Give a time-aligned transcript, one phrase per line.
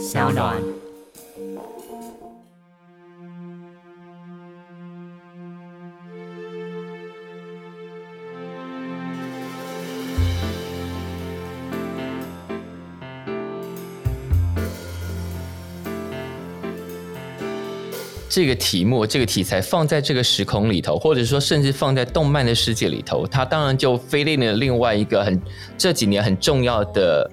[0.00, 0.56] 小暖。
[18.28, 25.38] 这个题目、这个题材放在这个时空里头，或者说甚至放在动漫的世界里头，它当然就飞进了另外一个很
[25.76, 27.28] 这几年很重要的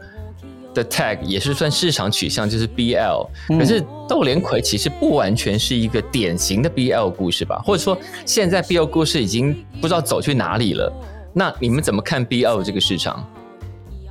[0.77, 3.27] 的 tag，也是算市场取向，就是 BL。
[3.59, 7.59] 可是《窦连魁》其实不完全是一个典型的 BL 故事吧？
[7.65, 10.93] 或者说现在 BL 故事已经不知道走去哪里了？
[11.33, 13.25] 那你们怎么看 BL 这个市场？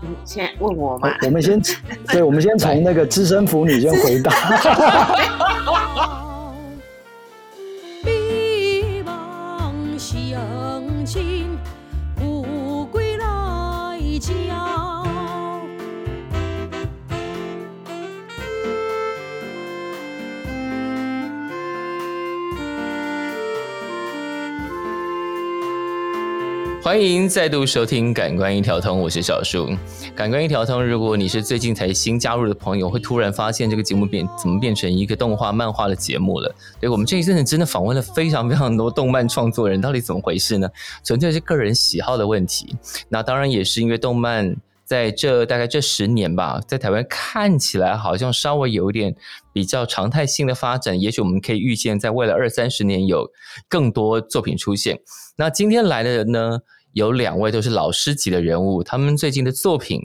[0.00, 1.08] 你现问我吗？
[1.22, 1.60] 我们先，
[2.08, 4.32] 对，我们先从那个资深腐女先回答。
[26.86, 29.66] 欢迎再度收听《感官一条通》，我是小树。
[30.14, 36.54] 《感官一条通》，如果你是最近才新加入的朋友，会突然发现这个节目变怎么变成一个动画、漫画的节目了。
[36.78, 40.70] 对我们这一阵子真的访问了非常非常多动漫创作人，到底怎么回事呢？
[41.02, 42.76] 纯粹是个人喜好的问题。
[43.08, 49.12] 那当然也是因为动漫在这大概这十年吧，在台湾看起来好像稍微有一点
[49.52, 51.00] 比较常态性的发展。
[51.00, 53.28] 也许我们可以预见，在未来二三十年有
[53.68, 55.00] 更多作品出现。
[55.34, 56.60] 那今天来的人呢？
[56.96, 60.00] 有两位都是老师级的人物，他们最近的作品，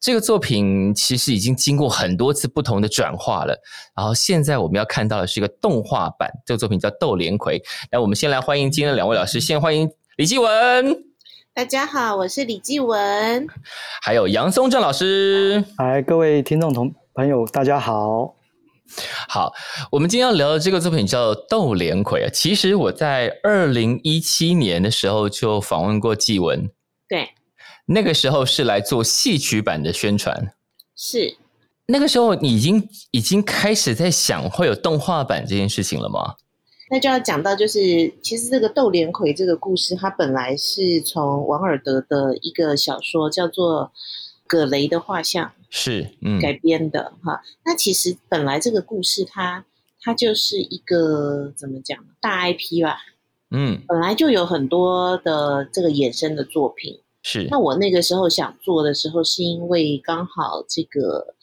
[0.00, 3.54] 这个作品其实已经经过很多次不同的转化了。
[3.94, 7.60] 然后现在我们要看到的是一个动画版，这个作品叫《窦连魁》。
[7.92, 9.86] 那我们先来欢迎今天的两位老师，先欢迎
[10.16, 10.96] 李继文，
[11.52, 13.46] 大家好，我是李继文。
[14.00, 15.62] 还有杨松正老师。
[15.76, 18.34] 来，各位听众同朋友，大家好。
[19.28, 19.52] 好，
[19.90, 22.30] 我们今天要聊的这个作品叫《斗连魁》啊。
[22.32, 26.70] 其实我在二零一七年的时候就访问过纪文，
[27.08, 27.30] 对，
[27.86, 30.54] 那个时候是来做戏曲版的宣传。
[30.96, 31.36] 是
[31.86, 36.36] 那个时候你已经已经开始在想会有动画版这件事情了吗？
[36.90, 43.86] 那就要讲到，就是其实这个窦连魁这个故事，它本来是从王尔德的一个小说叫做
[44.46, 47.42] 《葛雷的画像》是，嗯，改编的哈。
[47.64, 49.66] 那其实本来这个故事它
[50.00, 52.98] 它就是一个怎么讲大 IP 吧，
[53.50, 57.00] 嗯，本来就有很多的这个衍生的作品。
[57.24, 57.48] 是。
[57.50, 61.34] 那我那个时候想做的时候，是因为刚好这个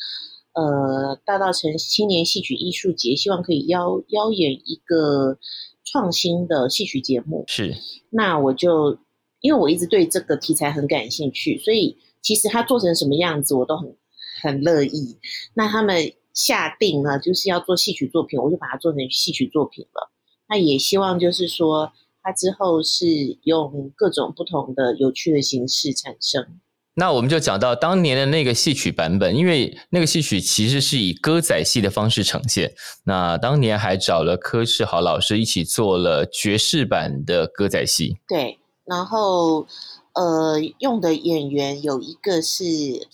[0.53, 5.37] 呃大道城青年戏曲艺术节希望可以邀邀演一个
[5.83, 7.75] 创新的戏曲节目，是，
[8.11, 8.97] 那我就
[9.41, 13.93] 因为我一直对这个题材很感兴趣，所以其实它做成什么样子我都很
[14.41, 15.17] 很乐意。
[15.53, 20.11] 那他们下定呢，就是要做戏曲作品，我就把它做成戏曲作品了。
[20.49, 21.91] 那也希望就是说，
[22.23, 23.05] 它之后是
[23.43, 26.45] 用各种不同的有趣的形式产生。
[26.93, 32.73] 那我们就讲到当年的那个戏曲版本，因为那个戏曲其实是以歌仔戏的方式呈现。
[33.05, 38.17] 那当年还找了柯世豪老师一起做了爵士版的歌仔戏。
[38.27, 39.65] 对，然后
[40.13, 42.63] 呃，用的演员有一个是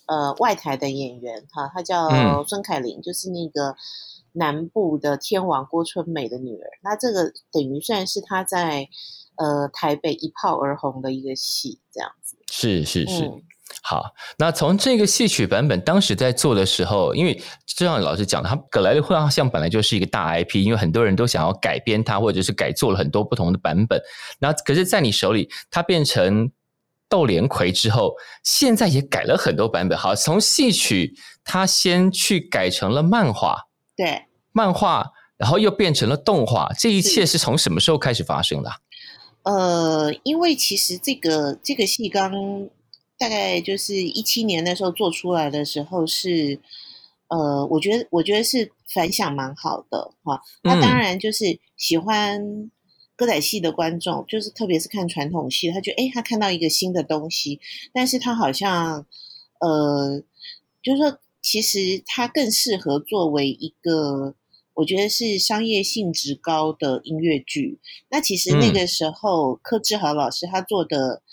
[0.08, 3.76] 呃外台的演员哈，他叫嗯孙凯琳，就是那个
[4.34, 6.68] 南部的天王郭春美的女儿。
[6.84, 8.88] 那这个等于算是她在
[9.36, 12.38] 呃台北一炮而红的一个戏，这样子。
[12.52, 13.26] 是是是。
[13.26, 13.42] 嗯
[13.84, 14.06] 好，
[14.38, 17.34] 那从这个戏曲版本当时在做的时候，因为
[17.66, 24.02] 就像老师讲的，他葛莱的画像本来就是一个大 IP，因为很多人都想要改编它，或者是改做了很多不同的版本。
[24.40, 26.50] 那可是，在你手里，它变成
[27.10, 29.98] 斗连魁之后，现在也改了很多版本。
[29.98, 38.76] 好，从戏曲他先去改成了漫画，对，漫画，然后又变成了动画，这一切是从什么时候开始发生的啊？
[39.44, 42.32] 呃，因为其实这个这个戏刚
[43.18, 46.60] 大概就是一七年那时候做出来的时候是，
[47.30, 50.42] 呃，我觉得我觉得是反响蛮好的哈。
[50.64, 52.70] 那当嗯然就是喜欢
[53.18, 57.60] 歌仔戏的观众，就是特别是看传统戏，他觉得诶，他看到一个新的东西，
[57.92, 59.06] 但是他好像
[59.60, 60.24] 呃，
[60.82, 64.36] 就是说其实它更适合作为一个。
[64.78, 67.80] 我觉得是商业性质高的音乐剧，
[68.12, 71.24] 那其实那嗯个时候，柯志豪老师他做的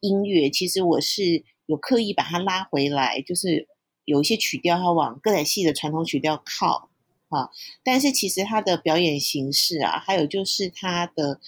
[0.00, 3.66] 音乐，其实我是有刻意把它拉回来，就是
[4.04, 6.89] 有一些曲调它往歌仔戏的传统曲调靠
[7.30, 7.48] 啊，
[7.82, 11.40] 但是其实它的表演形式啊，还有就是它的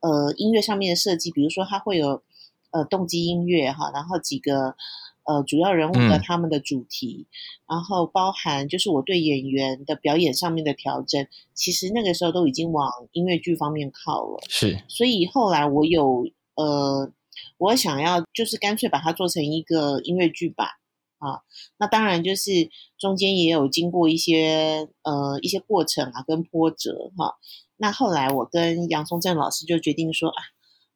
[0.00, 2.22] 呃音乐上面的设计，比如说它会有
[2.70, 4.76] 呃动机音乐哈，然后几个
[5.24, 6.22] 呃主要人物的嗯。
[6.22, 7.26] 他们的主题，
[7.68, 14.38] 然后包含就是我对演员的表演上面的调整，其实那个时候都已经往音乐剧方面靠了。
[14.48, 14.82] 是。
[14.88, 17.10] 所以后来我有呃，
[17.56, 20.68] 我想要就是干脆把它做成一个音乐剧版
[21.20, 21.40] 啊。
[21.78, 22.50] 那当然就是
[22.98, 27.36] 中间也有经过一些呃一些过程啊跟波折哈、
[27.76, 30.42] 那后来我跟杨松正老师就决定说啊，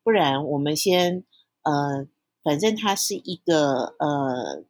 [0.03, 1.25] 不然我们先
[1.63, 2.07] 呃，
[2.43, 4.65] 反正它是一个呃，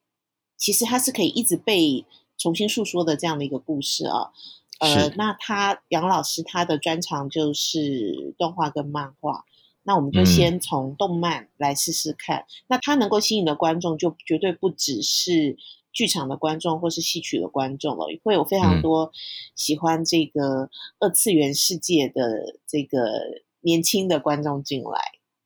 [0.57, 2.05] 其实它是可以一直被
[2.39, 4.31] 重新诉说的这样的一个故事啊。
[4.81, 9.45] 呃，那他杨老师他的专长就是动画跟漫画，
[9.85, 12.45] 那我们就嗯先从动漫来试试看。
[12.67, 15.57] 那它能够吸引的观众就绝对不只是
[15.93, 19.13] 剧场的观众或是戏曲的观众了，会有非常嗯多
[19.55, 22.99] 喜欢这个二次元世界的这个
[23.61, 25.01] 年轻的观众进来。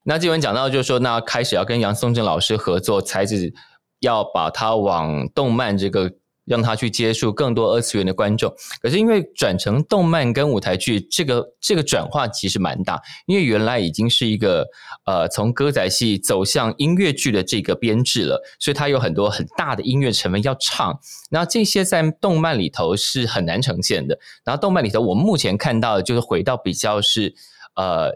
[0.04, 3.52] 那纪文讲到，就是说，那开始要跟杨松正老师合作，才子
[4.00, 6.14] 要把他往动漫这个，
[6.48, 8.52] 让他去接触更多二次元的观众。
[8.80, 14.66] 可是因为转成动漫跟舞台剧，这个这个转化其实蛮大，因为原来已经是一个
[15.04, 20.98] 呃从歌仔戏走向音乐剧的这个编制了，所以它有很多很大的音乐成分要唱。
[21.30, 24.18] 那这些在动漫里头是很难呈现的。
[24.44, 27.34] 然后动漫里头，我目前看到的就是回到比较是
[27.76, 28.10] 呃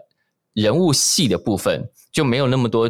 [0.53, 2.89] 人物戏的部分，就没有那么多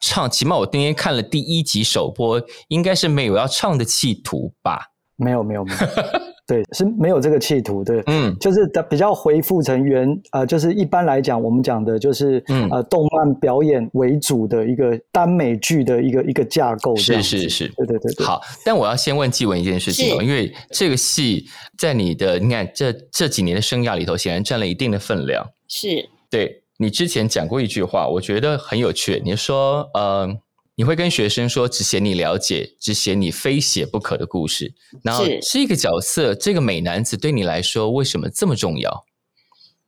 [0.00, 0.28] 唱。
[0.30, 4.92] 起码我今天看了第一集首播，应该是没有要唱的企图吧？
[5.16, 5.78] 没有没有没有，
[6.46, 21.46] 对，是没有这个企图，对，嗯就是比较恢复成原呃，就是一般来讲，我们讲的就是、嗯呃，动漫表演为主的一个耽美剧的一个一个架构，是是是，对对对对，好，但我要先问纪文一件事情哦，因为这个戏
[21.76, 25.44] 在你的你看这这几年的生涯里头，显然占了一定的分量。
[25.66, 29.20] 是对你之前讲过一句话，我觉得很有趣。
[29.24, 30.28] 你说，呃，
[30.76, 34.72] 你会跟学生说，只写你了解，只写你非写不可的故事。
[35.02, 39.04] 然后是这个角色，这个美男子对你来说，为什么这么重要？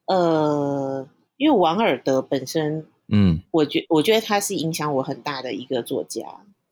[0.06, 6.22] 呃，因为王尔德本身，嗯，我觉我觉得他是影响我很大的一个作家。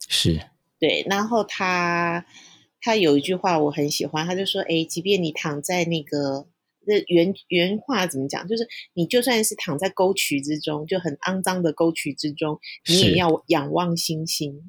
[0.09, 0.41] 是，
[0.81, 2.27] 对，然后他
[2.81, 6.47] 他有一句话我很喜欢，他就说：“哎，即便你躺在那个
[6.89, 12.59] 那原原话怎么讲，就是你就算是躺在沟渠之中，就很肮脏的沟渠之中，
[12.89, 14.61] 你也要仰望星星。”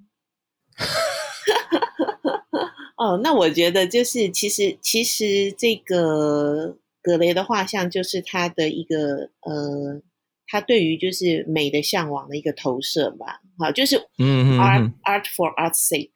[2.97, 10.01] 哦，那我觉得就是其实其实这个格雷的画像就是他的一个呃，
[10.45, 13.39] 他对于就是美的向往的一个投射吧。
[13.57, 16.11] 好，就是嗯嗯 art for art's sake，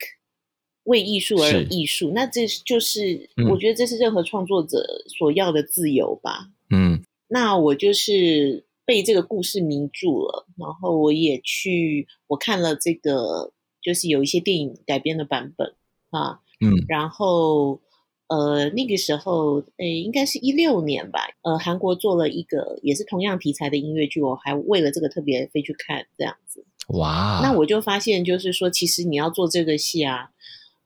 [0.83, 2.11] 为艺术而是艺术。
[2.13, 6.49] 那这就是嗯我觉得这是任何创作者所要的自由吧。
[6.69, 15.73] 嗯那我就是被这个故事迷住了，然后我也去我看了这个，就是有一些电影改编的版本
[16.09, 17.79] 啊，嗯然后
[18.27, 26.65] 呃那个时候诶应该是一六年吧，呃韩国做了一个也是同样题材的音乐剧，我还为了这个特别飞去看这样子。
[26.89, 30.31] 哇，那我就发现就是说，其实你要做这个戏啊，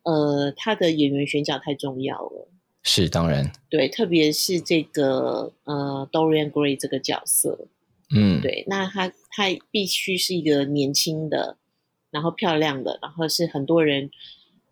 [0.07, 2.47] 呃，他的演员选角太重要了。
[2.83, 7.67] 是当然，对，特别是这个呃 Dorian Gray 这个角色，
[8.15, 11.57] 嗯，对，那他他必须是一个年轻的，
[12.09, 14.09] 然后漂亮的，然后是很多人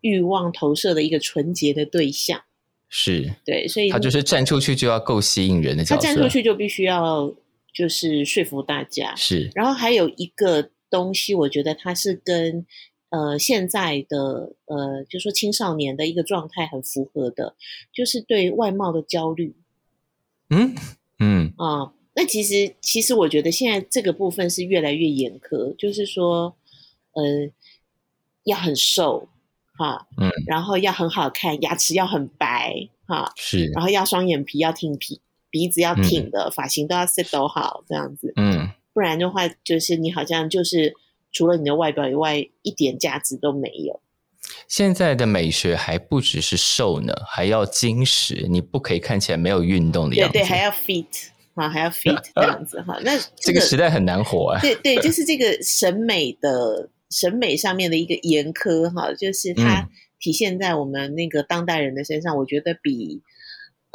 [0.00, 2.42] 欲望投射的一个纯洁的对象。
[2.88, 7.30] 是，对，所以他就是站出去就要够吸引人的角色，他站出去就必须要
[7.74, 9.14] 就是说服大家。
[9.14, 12.64] 是，然后还有一个东西，我觉得他是跟
[13.16, 17.54] 呃现在的呃，就说青少年的一个状态很符合的，
[17.90, 19.54] 就是对外貌的焦虑。
[20.50, 20.74] 嗯
[21.18, 21.54] 嗯。
[21.56, 26.54] 啊、那其实其实我觉得现在这个部分是越来越严苛，就是说，
[27.12, 27.50] 呃，
[28.44, 29.28] 要很瘦
[29.78, 38.34] 哈，嗯，然后要很好看，牙齿要很白哈，是，然后要双眼皮要挺皮，鼻子要挺的，发型都要 set 好这样子。
[38.36, 38.68] 嗯。
[38.92, 40.94] 不然的话，就是你好像就是
[41.32, 44.00] 除了你的外表以外，一点价值都没有。
[44.68, 50.32] 现在的美学还不只是瘦呢，还要精实，你不可以看起来没有运动的样子。
[50.32, 51.06] 对对，还要 fit
[51.54, 52.98] 啊，还要 fit 这样子哈。
[53.02, 54.60] 那个 这个时代很难活啊。
[54.60, 59.88] 对对，就是这个审美的审美上面的一个严苛哈，就是它嗯
[60.20, 63.22] 体现在我们那个当代人的身上，我觉得比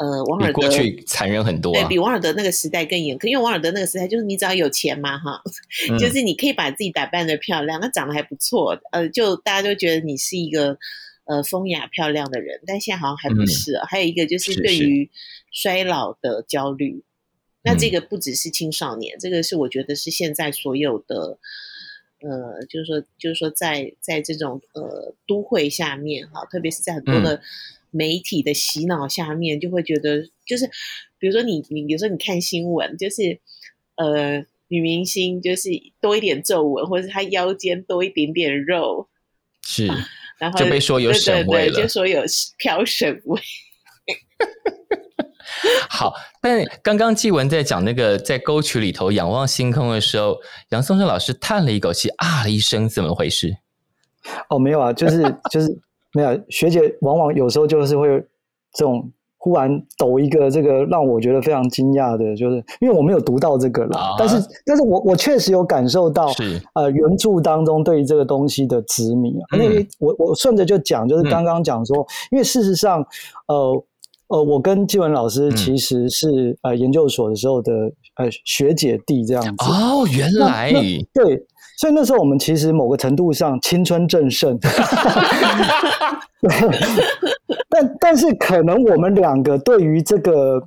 [0.01, 1.79] 呃王尔德过去残忍很多、啊。
[1.79, 5.43] 对比王尔德那个时代更严苛，因为王尔德那个时代就是你只要有钱嘛哈，
[5.91, 10.79] 嗯就是你可以把自己打扮的漂亮，那长得还不错，呃，就大家都觉得你是一个
[11.25, 13.86] 呃风雅漂亮的人，但现在好像还不嗯是、啊。
[13.88, 15.10] 还有一个就是对于
[15.51, 17.03] 衰老的焦虑，
[17.63, 21.38] 那这嗯个不只是青少年，这个是我觉得是现在所有的
[22.22, 27.41] 呃，就是说，就是说在，在这种呃都会下面哈，特别是在很多的
[27.92, 30.68] 媒体的洗脑下面，就会觉得，就是
[31.20, 33.40] 比如说你你有时候你看新闻，就是
[33.96, 35.70] 呃女明星就是
[36.02, 39.08] 多一点皱纹，或者是她腰间多一点点肉，
[39.62, 39.88] 是，
[40.40, 42.24] 然后就被说有对审味了对对就说有
[42.58, 43.40] 飘审味。
[45.90, 53.58] 好，但刚刚纪文在讲那个在沟渠里头仰望星空的时候，杨松生老师叹了一口气，啊了一声，怎么回事？
[54.50, 55.22] 哦，没有啊，就是
[55.52, 55.68] 就是
[56.13, 56.39] 没有。
[56.50, 58.08] 学姐往往有时候就是会
[58.74, 69.44] 这种忽然抖一个这个让我觉得非常惊讶的，就是因为我没有读到这个了，啊但是但是我我确实有感受到是呃原著当中对于这个东西的执迷啊。
[69.53, 73.06] 嗯那个我我顺着就讲，就是刚刚讲说，因为事实上
[73.48, 73.84] 呃。
[74.32, 77.74] 呃，我跟纪文老师嗯其实是、呃研究所的时候的
[78.15, 79.65] 呃学姐弟这样子。
[79.65, 80.72] 哦，原来
[81.13, 81.36] 对，
[81.82, 84.56] 所以那时候我们其实某个程度上青春正盛，
[86.40, 86.52] 对，
[87.68, 90.62] 但但是可能我们两个对于这个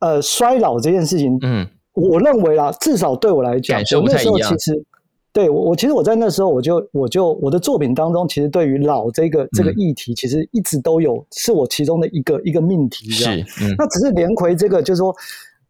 [0.00, 4.84] 呃衰老这件事情，嗯我认为啦，至少对我来讲，我那时候其实。
[5.32, 13.10] 对我，我其实我在那时候，我就我就我的作品当中，其实对于老这个这个嗯议题，其实一直都有是我其中的一个一个命题。
[13.10, 13.28] 是
[13.60, 15.14] 嗯那只是连魁这个，就是说，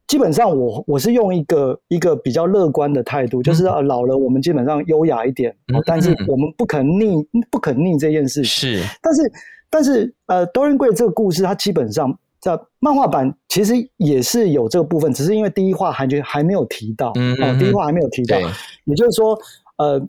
[0.06, 6.26] 基本上我我是用一个一个比较乐观的态度，就是呃老了我们基本上优雅一点，但是嗯。
[6.28, 8.44] 我们不肯逆不肯逆这件事情。
[8.44, 8.82] 是。
[9.02, 9.32] 但是
[9.68, 18.38] 但是呃，Dorian Gray 这个故事，它基本上在漫画版其实也是有这个部分，只是因为第一话还觉还没有提到，哦嗯嗯，第一话还没有提到，
[18.84, 19.36] 也就是说，
[19.78, 20.00] 呃，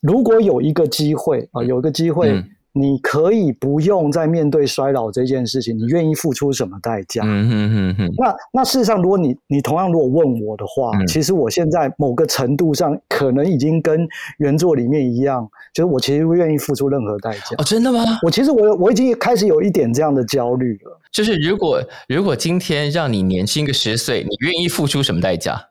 [0.00, 2.30] 如果有一个机会啊、有一个机会。
[2.30, 7.22] 嗯你可以不用再面对衰老这件事情，你愿意付出什么代价？
[7.24, 14.06] 嗯哼哼哼，那那事实上，如果你你同样如果问我的话，嗯其实我现在某个程度上可能已经跟
[14.38, 17.56] 原作里面一样，就是我其实愿意付出任何代价。
[17.56, 18.04] 哦，真的吗？
[18.22, 21.00] 我其实我我已经开始有一点这样的焦虑了。
[21.10, 25.70] 就是如果如果今天让你年轻个十岁，你愿意付出什么代价？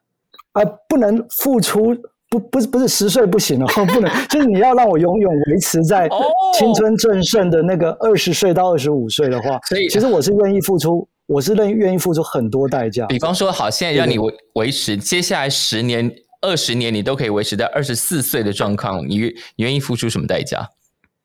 [0.53, 1.95] 啊、不能付出，
[2.39, 6.21] 不不是不是十岁不行哦， 不能，就是你要让我永远维持在哦
[6.57, 13.05] 青春正盛的那个二十岁到二十五岁的话，所以其实我是愿意付出，我是愿愿意付出很多代价。
[13.07, 16.11] 比方说，好，现在让你维维持接下来十年、
[16.41, 20.67] 二十年，你都可以维持在二十四岁的状况，你愿愿意付出什么代价？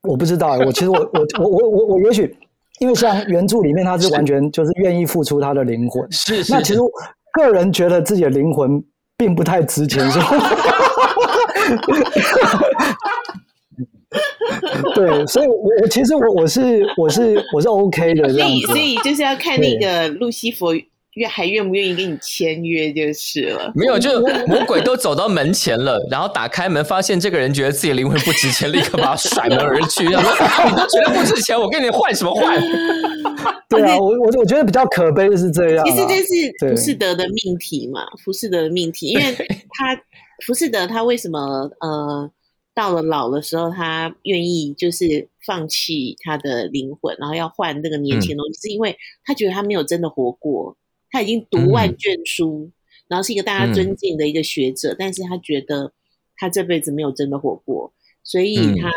[0.09, 2.35] 我不知道欸，我其实我我我我我我也许
[2.79, 6.89] 因为像原著里面他是完全就是愿意付出他的灵魂，是是那其实我
[7.35, 8.83] 个人觉得自己的灵魂
[9.19, 10.25] 并不太值钱，所以
[14.95, 18.77] 对，所以我我其实我我是我是我是 OK 的这样子所以所。
[18.77, 20.75] 以就是要看那个路西佛
[21.15, 23.73] 愿还愿不愿意跟你签约就是了。
[23.75, 30.05] 没有，就魔鬼都走到门前了，然后打开门，发现这个人觉得自己的灵魂不值钱，立刻把他甩门而去。
[30.07, 30.31] 然后
[30.69, 32.61] 你都觉得不值钱，我跟你换什么换？
[33.69, 35.91] 对啊， 我我我觉得比较可悲的是这样啊。
[35.91, 36.25] 其实这是
[36.59, 39.25] 对浮士德的命题嘛，浮士德的命题，因为
[39.71, 39.95] 他
[40.47, 42.31] 浮士德他为什么呃
[42.75, 50.77] 到了老的时候，他愿意就是放弃他的灵魂，然后要换那个年轻的东西，是因为他觉得他没有真的活过，
[51.11, 52.71] 他已经读万卷书，
[53.09, 55.93] 然后是一个大家尊敬的一个学者，但是他觉得
[56.37, 57.93] 他这辈子没有真的活过，
[58.23, 58.77] 所以嗯。
[58.77, 58.91] 他、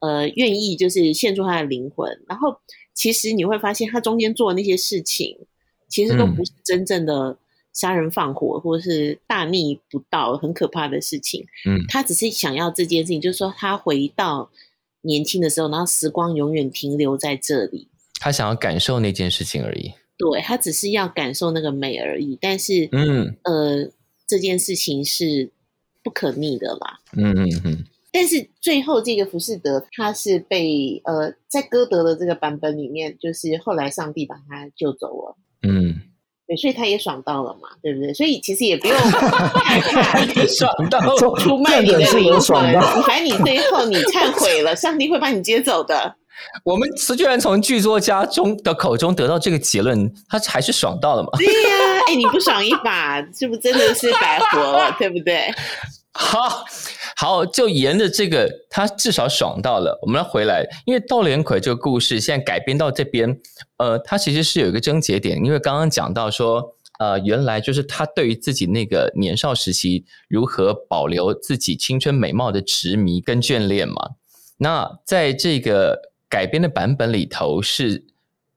[0.00, 2.56] 呃愿意就是献出他的灵魂，然后
[2.94, 5.36] 其实你会发现他中间做的那些事情，
[5.88, 6.36] 其实都嗯。
[6.36, 7.36] 不是真正的
[7.78, 14.50] 杀人放火或者是大逆不道很可怕的事情，嗯他只是想要这件事情，就是说他回到
[15.02, 17.86] 年轻的时候，然后时光永远停留在这里。
[18.20, 19.92] 他想要感受那件事情而已。
[20.16, 23.88] 对他只是要感受那个美而已，但是，嗯呃，
[24.26, 25.52] 这件事情是
[26.02, 26.98] 不可逆的啦。
[27.16, 35.36] 嗯嗯嗯，但是最后这个浮士德，他是被呃，在歌德的这个版本里面，就是后来上帝把他救走了。
[35.62, 36.00] 嗯，
[36.48, 38.12] 对，所以他也爽到了嘛，对不对？
[38.14, 40.98] 所以其实也不用害怕爽到
[41.36, 42.04] 出卖你的
[42.40, 46.14] 爽到，反正你最后你忏悔了，上帝会把你接走的。
[46.64, 51.28] 我们居然从剧作家中的口中得到这个结论，他还是爽到了嘛？
[51.36, 55.52] 对呀、哎，你不爽一把，是不是真的是白活了，对不对？
[56.20, 56.64] 好
[57.16, 59.96] 好，就沿着这个，他至少爽到了。
[60.02, 63.40] 我们要回来，因为窦连魁这个故事现在改编到这边，
[63.76, 73.94] 呃，他其实是有一个症结点，因为刚刚讲到说，呃，原来就是他对于自己那个年少时期如何保留自己青春美貌的执迷跟眷恋嘛。
[74.58, 78.04] 那在这个改编的版本里头是。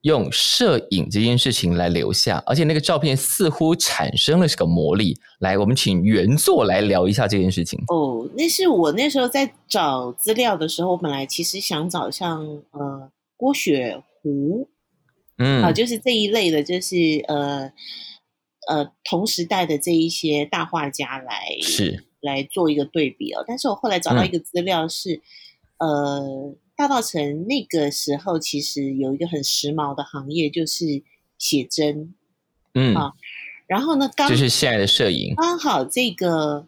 [0.01, 5.15] 用摄影这件事情来留下，而且那个照片似乎产生了这个魔力。
[5.39, 7.79] 来，我们请原作来聊一下这件事情。
[7.87, 14.67] 哦，那是我那时候在找资料的时候，我本来其实想找像呃郭雪湖
[15.37, 16.95] 嗯，啊，就是这一类的，就是
[17.27, 17.71] 呃
[18.67, 23.43] 呃同时代的这一些大画家来是来做一个对比哦。
[23.47, 25.21] 但是我后来找到一个资料是，
[25.77, 31.03] 呃，大道城那个时候其实有一个很时髦的行业，就是
[31.37, 32.15] 写真。
[32.73, 33.13] 嗯，啊
[33.67, 35.35] 然后呢，刚就是现在的摄影。
[35.35, 36.65] 刚好这个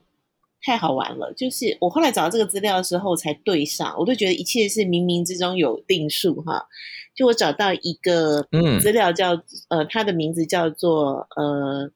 [0.61, 6.67] 太好玩了，就是我后来找到这个资料的时候才对上，我都觉得一切是冥冥之中有定数哈。
[7.15, 11.91] 就我找到一个嗯资料叫、呃，他的名字叫做呃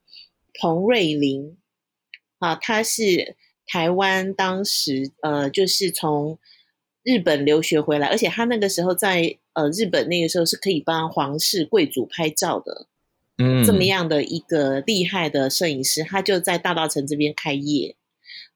[0.60, 1.56] 彭瑞林
[2.40, 3.36] 啊，他是
[3.68, 6.40] 台湾当时呃就是从
[7.08, 12.88] 日本留学回来，而且他那个时候在呃日本那个时候是可以帮皇室贵族拍照的。
[13.38, 17.96] 嗯，这么样的一个厉害的摄影师，他就在大道城这边开业。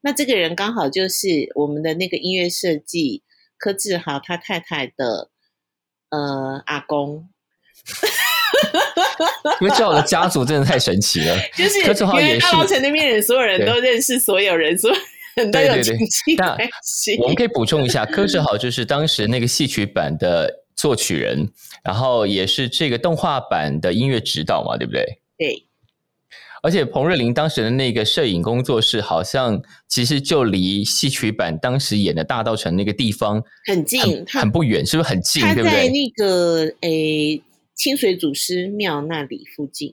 [0.02, 3.22] 那这个人刚好就是我们的那个音乐设计
[3.56, 5.30] 柯志豪他太太的
[6.10, 7.28] 呃阿公，
[9.62, 11.38] 因为这我的家族真的太神奇了。
[11.56, 14.96] 就是柯志豪也是因为大道城那边人，所有人都认识所有人，所有
[15.36, 17.16] 人 都有对对对亲戚那关系。
[17.20, 21.48] 我们可以补充一下，柯志豪就是当时那个戏曲版的作曲人，
[21.84, 25.04] 然后也是这个动画版的音乐指导嘛，对不对？
[25.38, 25.66] 对
[26.64, 35.42] 而且彭瑞麟当时的那个摄影工作室，好像其实就离戏曲版当时演的大道城那个地方很近，很不远，是不是很近？
[35.42, 35.54] 他？
[35.56, 37.42] 在那个诶
[37.74, 39.92] 清水祖师庙那里附近，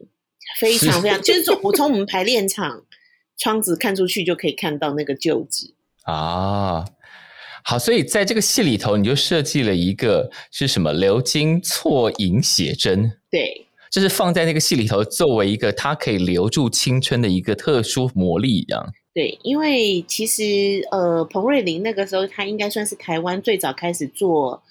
[0.60, 2.84] 非常非常，就是从我从我们排练场
[3.39, 5.74] 窗子看出去就可以看到那个旧址。
[6.03, 6.86] 啊，
[7.63, 18.91] 好，所以在这个戏里头，你就设计了一个是什么鎏金错银写真，对就是放在那个戏里头，作为一个它可以留住青春的一个特殊魔力一样。
[19.13, 24.62] 对，因为其实呃，彭瑞麟那个时候他应该算是台湾最早开始做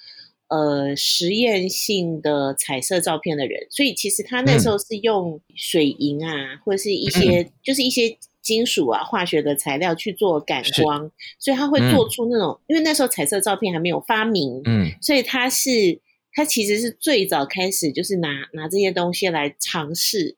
[0.48, 8.16] 呃实验性的彩色照片的人，所以其实他那时候是用水银啊，或者是一些、 就是一些
[8.48, 16.00] 金属啊、化学的材料去做感光，所以他会做出那种，因为那时候彩色照片还没有发明，嗯所以他是
[16.32, 20.36] 他其实是最早开始就是拿拿这些东西来尝试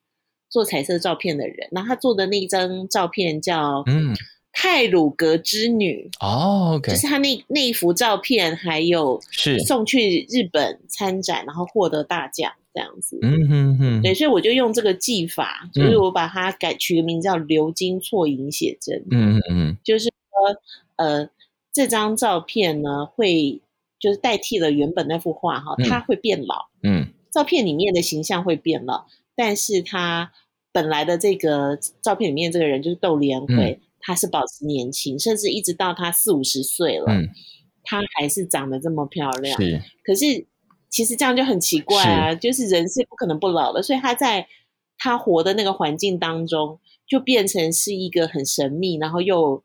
[0.48, 1.68] 做彩色照片的人。
[1.70, 3.56] 然后他做的那张照片叫
[3.86, 4.12] 《嗯，
[4.52, 13.18] 泰鲁格之女》，哦就是他那那一幅照片，还有是，送去日本参展，然后获得大奖这样子。
[13.22, 19.04] 嗯哼哼，对，所以我就用这个技法，就是我把它改取个名字叫“流金错银写真”。
[19.10, 20.60] 嗯嗯嗯就是说，
[20.96, 21.28] 呃，
[21.72, 23.60] 这张照片呢，会
[23.98, 29.06] 就是代替了原本那幅画哈，嗯它会变老，嗯照片里面的形象会变老，
[29.36, 30.32] 但是它
[30.72, 37.28] 本来的这个照片里面这个人就是窦连辉，他是保持年轻，甚至一直到他四五十岁了，嗯，
[37.84, 39.60] 他还是长得这么漂亮。
[39.60, 40.46] 是，可是
[40.90, 44.46] 其实这样就很奇怪啊，就是人是不可能不老的，所以他在
[44.98, 49.62] 他活的那个环境当中，就变成是一个很神秘，然后又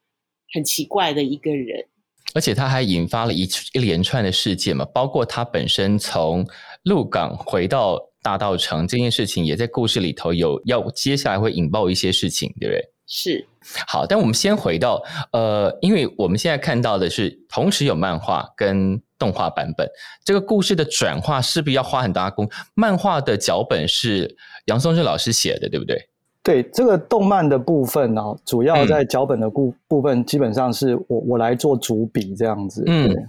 [0.54, 1.88] 很奇怪的一个人。
[2.34, 6.46] 而且他还引发了一一连串的事件嘛，包括他本身从
[6.84, 12.82] 鹿港回到大道城这件事情，也在故事里头有要接下来会引爆一些事情，对不对？
[13.08, 13.48] 是
[13.88, 19.88] 好，但我们先回到呃，因为我们现在看到的是同时有漫画跟动画版本，
[20.23, 22.49] 这个故事的转化势必要花很大功。
[22.73, 25.97] 漫画的脚本是杨松志老师写的，对不对？
[26.43, 32.84] 对这个动漫的部分呢、主要嗯在脚本的部部分，基本上是我我来做主笔这样子。
[32.86, 33.25] 嗯对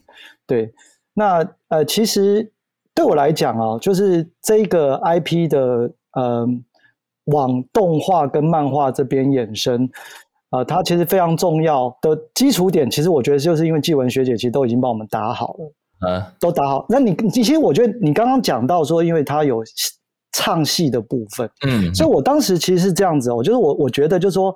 [0.46, 0.74] 对。
[1.14, 2.52] 那呃，其实
[2.94, 6.46] 对我来讲啊，就是这个 IP 的呃
[7.24, 9.88] 往动画跟漫画这边衍生，
[10.56, 15.72] 呃，它其实非常重要的基础点，其实我觉得就是因为纪文学姐其实都已经帮我们打好了。
[16.08, 16.84] 啊，都打好。
[16.88, 19.62] 那你其实我觉得你刚刚讲到说，因为它有
[20.32, 24.54] 唱戏的部分，嗯，所以我当时其实是这样子哦，就是我我觉得就是说，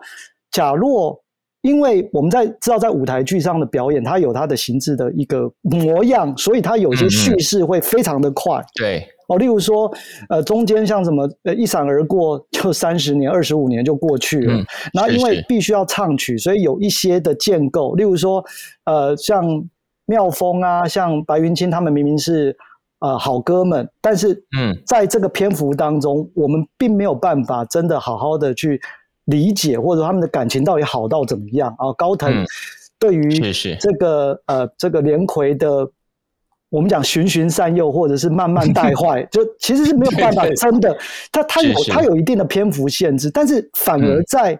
[0.51, 1.19] 假若
[1.63, 8.63] 因为我们在知道在舞台剧上的表演，它有它的形制的一个模样，所以它有些叙事会非常的快。
[8.75, 9.89] 对，哦，例如说，
[10.29, 14.55] 呃，中间像什么，呃，一闪而过就三十年、二十五年就过去了。
[14.55, 14.67] 嗯。
[14.93, 18.45] 然后因为必须要唱曲，所以有一些的建构，例如说，
[18.87, 19.45] 呃，像
[20.07, 22.57] 妙峰啊，像白云青他们明明是
[22.99, 24.77] 呃好哥们，但是嗯。
[24.85, 28.81] 在这个篇幅当中，我们并没有办法真的好好的去
[29.27, 31.73] 理解，或者他们的感情到底好到怎么样。
[31.79, 31.93] 啊？
[31.97, 32.45] 高腾嗯。
[32.99, 33.41] 对于
[33.81, 35.89] 这个呃这个连魁的
[36.71, 40.97] 我们讲循循善诱，或者是慢慢带坏， 就其实是没有办法真的，
[41.31, 44.25] 它它有它有一定的篇幅限制，但是反而嗯。
[44.29, 44.59] 在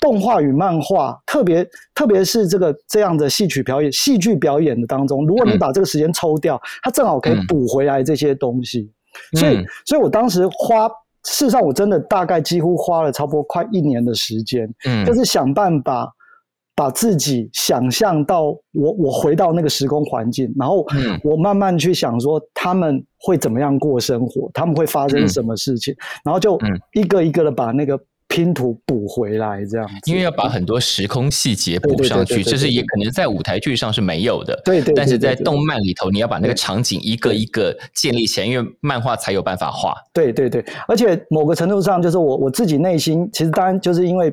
[0.00, 5.58] 动画与漫画，特别特别是这个这样的戏曲表演、戏剧表演的当中，如果你嗯。
[5.58, 7.46] 把这个时间抽掉，它正好可以嗯。
[7.46, 8.90] 补回来这些东西。
[9.38, 10.88] 所以嗯，所以我当时花，
[11.24, 15.04] 事实上我真的大概几乎花了差不多快一年的时间，嗯。
[15.04, 16.10] 就是想办法
[16.80, 30.10] 把自己想象到我我回到那个时空环境，然后嗯我慢慢去想说他们会怎么样过生活，他们会发生嗯什么事情，然后就嗯一个一个的把那个拼图补回来，这样子。
[30.10, 34.58] 因为要把很多时空细节补上去，这是也可能在舞台剧上是没有的。
[34.64, 39.94] 对对对但是在动漫里头，你要把那个场景一个一个建立起来，因为漫画才有办法画。
[40.14, 44.32] 对对对，而且某个程度上，就是我我自己内心，其实当然就是因为，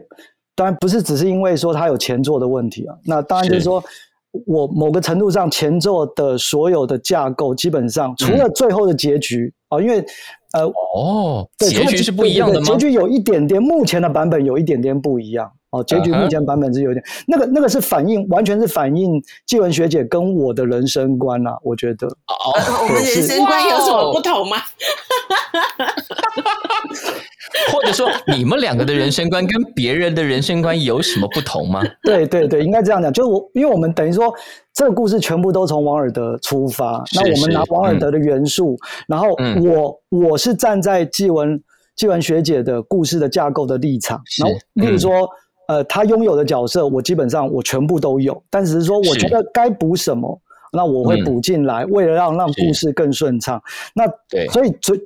[0.57, 3.81] 当然不是只是因为说他有前作的问题啊，那当然就是是说。
[4.45, 10.05] 我某个程度上前作的所有的架构，基本上除了最后的结局啊、因为
[10.53, 10.63] 呃，
[10.95, 12.61] 哦，对，结局是不一样的？
[12.61, 15.83] 结局有一点点，目前的版本有一点点不一样哦。
[15.83, 22.07] 结局目前版本是有点，那个那个是反映，完全是反映纪文学姐跟我的人生观啊，我觉得。
[22.07, 22.53] 哦，
[22.83, 24.57] 我们人生观有什么不同吗？
[27.71, 31.81] 或者说你们两个的人生观跟别人的人生观有什么不同吗？
[32.03, 34.33] 对对对，应该这样讲，就是我，因为我们等于说
[34.73, 38.77] 这个故事全部都从王尔德出发，是那我们拿王尔德的元素，
[39.07, 41.61] 然后嗯我我是站在纪文
[41.95, 45.29] 纪文学姐的故事的架构的立场，是然后例如嗯说。
[45.67, 50.39] 呃，他拥有的角色，我基本上我全部都有，但只是说，我觉得该补什么，
[50.71, 53.61] 那我会嗯补进来，为了让让故事更顺畅。
[53.93, 54.99] 那对所以最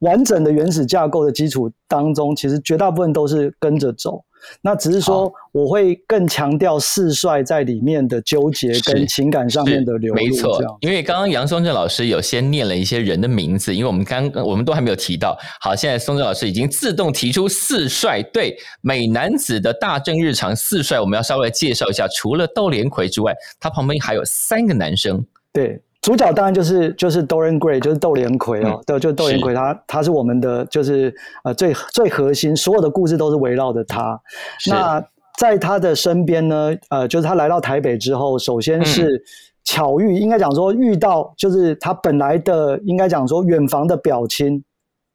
[0.00, 4.22] 完整的原始架构的基础当中，其实绝大部分都是跟着走。
[4.62, 15.38] 那只是说，我会更强调四帅在里面的纠结跟情感上面的流露，没错，因为刚刚杨松正老师有先念了一些人的名字，因为我们刚我们都还没有提到。
[15.60, 22.06] 好，现在松正老师已经自动提出四帅，对美男子的大正日常四帅，我们要稍微介绍一下。
[22.08, 25.24] 除了窦连魁之外，他旁边还有三个男生。
[25.52, 25.80] 对。
[26.00, 34.18] 主角当然就是就是 Dorian Gray，就是窦连魁哦，嗯对，就是窦连魁他他是我们的就是呃最最核心，所有的故事都是围绕着他。
[34.70, 35.04] 那
[35.38, 39.22] 在他的身边呢，呃，就是他来到台北之后，首先是
[39.64, 44.64] 巧遇，应该讲说遇到，就是他本来的应该讲说远房的表亲。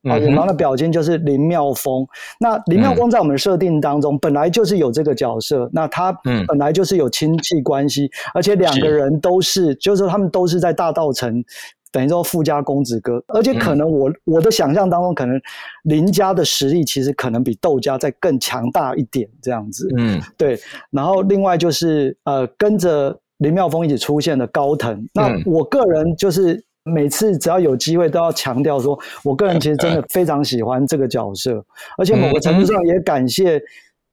[0.04, 0.22] 啊，嗯哼。
[0.22, 2.06] 远房的表亲就是林妙峰。
[2.40, 6.46] 那林妙峰在我们的设定当中，本来就是有这个角色，那他嗯。
[6.48, 11.44] 本来就是有亲戚关系，而且两个人都是，就是说他们都是在大道城，
[11.92, 13.60] 等于说富家公子哥，而且嗯。
[13.60, 15.40] 可能我、我的想象当中，可能
[15.84, 19.88] 林家的实力其实可能比窦家再更强大一点，这样子。
[19.98, 20.60] 嗯，对，
[20.92, 25.08] 然后另外就是呃，跟着林妙峰一起出现的高腾。
[25.14, 25.44] 那嗯。
[25.46, 31.64] 我个人就是每次只要有机会都要强调说，我个人其实真的非常喜欢这个角色，
[31.98, 33.62] 而且某个程度上也感谢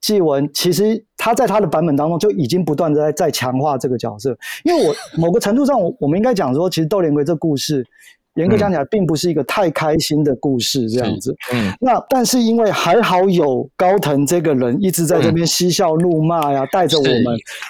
[0.01, 7.87] 纪文，其实他在他的版本当中就已经不断的在在强化这个角色，因为我某个程度上，我我们应该讲说，其实窦连魁这故事。
[8.35, 11.35] 严格讲起来，并不是一个太开心的故事，这样子。
[11.53, 17.25] 嗯，那但是因为还好有高腾这个人一直在这边嬉笑怒骂呀，带着我们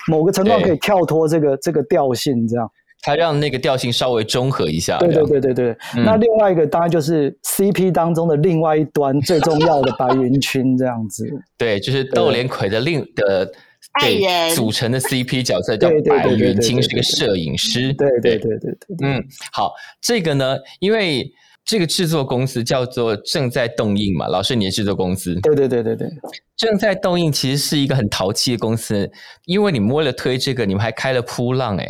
[0.07, 2.71] 某个程度上可以跳脱这个这个调性，这样。
[3.03, 4.99] 他让那个调性稍微中和一下。
[4.99, 5.77] 对对，对对对。
[5.97, 11.29] 嗯那另外一个当然就是 CP 当中的另外一端最重要的白云群这样子。
[11.57, 13.51] 对，就是窦连魁的另的。
[13.99, 17.93] 对，爱人组成的 CP 角色叫白云清，是个摄影师。
[17.95, 19.09] 对对对对对对。
[19.09, 21.27] 嗯，好，这个呢，因为
[21.65, 26.09] 这个制作公司叫做正在动映嘛，老师你的制作公司对对对对对，
[26.57, 29.11] 正在动映其实是一个很淘气的公司，
[29.47, 31.87] 因为你们为了推这个，你们还开了扑浪哎、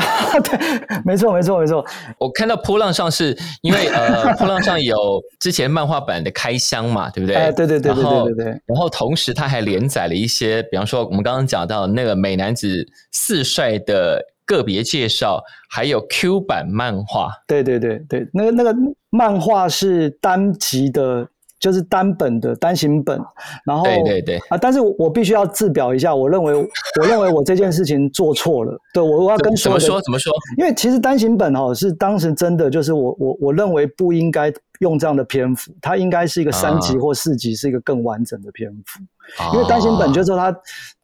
[0.42, 1.84] 对，没错没错没错，
[2.18, 7.36] 我看到扑浪上是因为呃， 扑浪上有之前漫画版的开箱嘛，对不对？
[7.36, 17.30] 哎，对对对对然后对对对，然后同时它还连载了一些，比方说我们刚刚讲到那个美男子四帅的个别介绍，还有 Q 版漫画。
[17.46, 18.74] 对对对对，那个那个
[19.10, 21.28] 漫画是单集的，
[21.60, 23.20] 就是单本的单行本，
[23.64, 26.54] 然后对对对啊，但是我我必须要自表一下，我认为
[27.00, 29.78] 我认为我这件事情做错了，对我我要跟说？
[29.78, 30.32] 怎么说？
[30.56, 40.56] 因为其实单行本哦是当时真的就是我我我认为不应该用这样的篇幅，它应该是一个三集啊或四级是一个更完整的篇幅，因为单行本哦就是说它。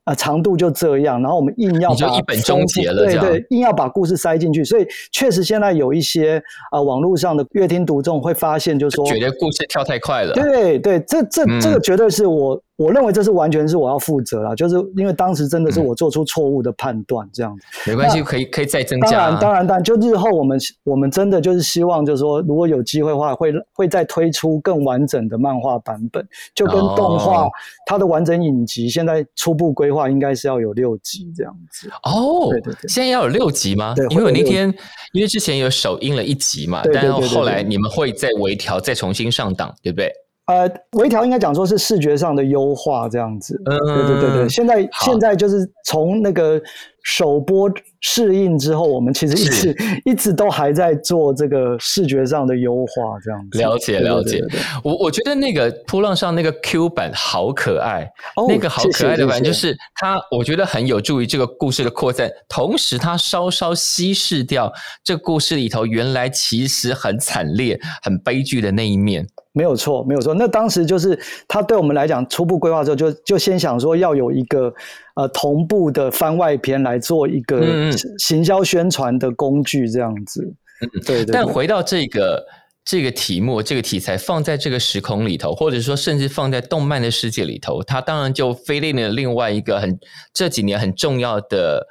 [0.07, 6.41] 啊，长度就这样，然后我们硬要你就把一本终结了对对，硬要把故事塞进去，所以确实现在有一些
[6.71, 10.33] 啊、网络上的乐听读众会发现，就是说，觉得故事跳太快了。
[10.33, 17.65] 对对，这这这个嗯绝对是我我认为这是完全是我要负责了，就是因为当时真的是嗯我做出错误的判断，这样子。
[17.91, 19.39] 没关系，可以可以再增加、当然，啊。
[19.41, 27.51] 当然，但就日后我们我们真的就是希望，就是说，如果有机会的话，会会再推出更完整的漫画版本，就跟动画、哦
[27.89, 31.89] 它的完整影集，现在初步规划应该是要有六集这样子。
[32.03, 34.05] 哦，对对对现在要有六集吗对？
[34.09, 34.69] 因为我那天
[35.13, 40.13] 因为之前有首映了一集嘛，但后来你们会再微调，再重新上档，对不对？
[40.47, 43.61] 呃，微调应该讲说是视觉上的优化这样子。
[43.65, 46.61] 嗯，对对对对，现在现在就是从那个
[47.03, 47.69] 首播
[48.01, 53.59] 适应之后，我们其实一直一直都还在做这个视觉上的优化，这样子。
[53.59, 69.27] 了解了解对对对我我觉得那个扑浪上那个 Q 版好可爱，哦那个好可爱的版就是它，我觉得很有助于这个故事的扩散，同时它稍稍稀释掉这个故事里头原来其实很惨烈、很悲剧的那一面。
[69.57, 70.35] 没有错，没有错。
[70.35, 74.71] 那当时就是他对我们来讲初步规划之后，就就先想说要有一个
[75.15, 80.43] 呃同步的番外篇来做一个行销宣传的工具，这样子。
[80.83, 81.33] 嗯对对对。
[81.33, 82.45] 但回到这个
[82.85, 89.99] 这个题目、这个题材放在这个时空里头，或者说甚至放在动漫的世界里头，它当然就飞进了另外一个很
[90.35, 91.87] 这几年很重要的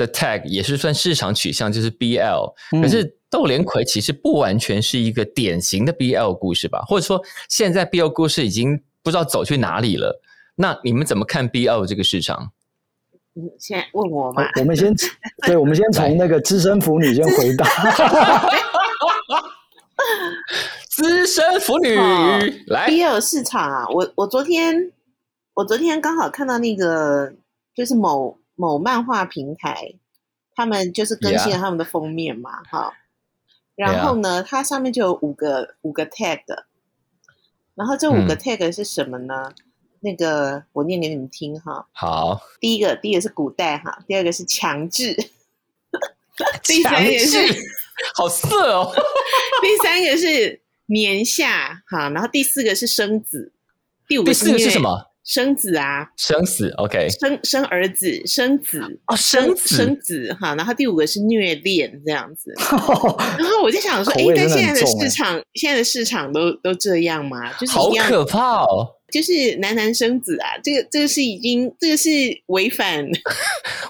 [0.00, 2.54] 的 tag，也是算市场取向，就是 BL。
[2.72, 10.20] 嗯可是窦连魁其实不完全是一个典型的 BL 故事吧，或者说现在 BL 故事已经不知道走去哪里了。
[10.56, 12.50] 那你们怎么看 BL 这个市场？
[13.36, 14.92] 嗯现在问我嘛，我们先，
[15.46, 17.64] 对，我们先从那个资深腐女先回答。
[20.90, 24.90] 资深腐女、哦来，BL 市场啊，我我昨天
[25.54, 27.32] 我昨天刚好看到那个，
[27.74, 29.94] 就是某某漫画平台，
[30.54, 32.92] 他们就是更新了他们的封面嘛，哈。
[33.74, 36.42] 然后呢，它上面就有五个五个 tag，
[37.74, 39.50] 然后这五个嗯 tag 是什么呢？
[40.00, 41.88] 那个我念给你们听哈。
[41.92, 45.16] 好，第一个，第一个是古代哈，第二个是强制，
[46.64, 47.38] 第三个是
[48.14, 48.92] 好色哦。
[49.62, 53.54] 第三个是年下哈，然后第四个是生子，
[54.06, 54.78] 第五第个虐四个是什？
[54.78, 55.09] 么？
[55.30, 62.52] 生子啊，生死，OK，生生儿子，生子哦，生子生子哈，然后第五个是虐恋这样子。
[62.58, 67.52] 然后我就想说，哎，口味真的但现在的市场，现在的市场都都这样吗？
[67.60, 68.88] 就是好可怕哦！
[69.12, 72.10] 就是男男生子啊，这个这个是已经这个是
[72.46, 73.06] 违反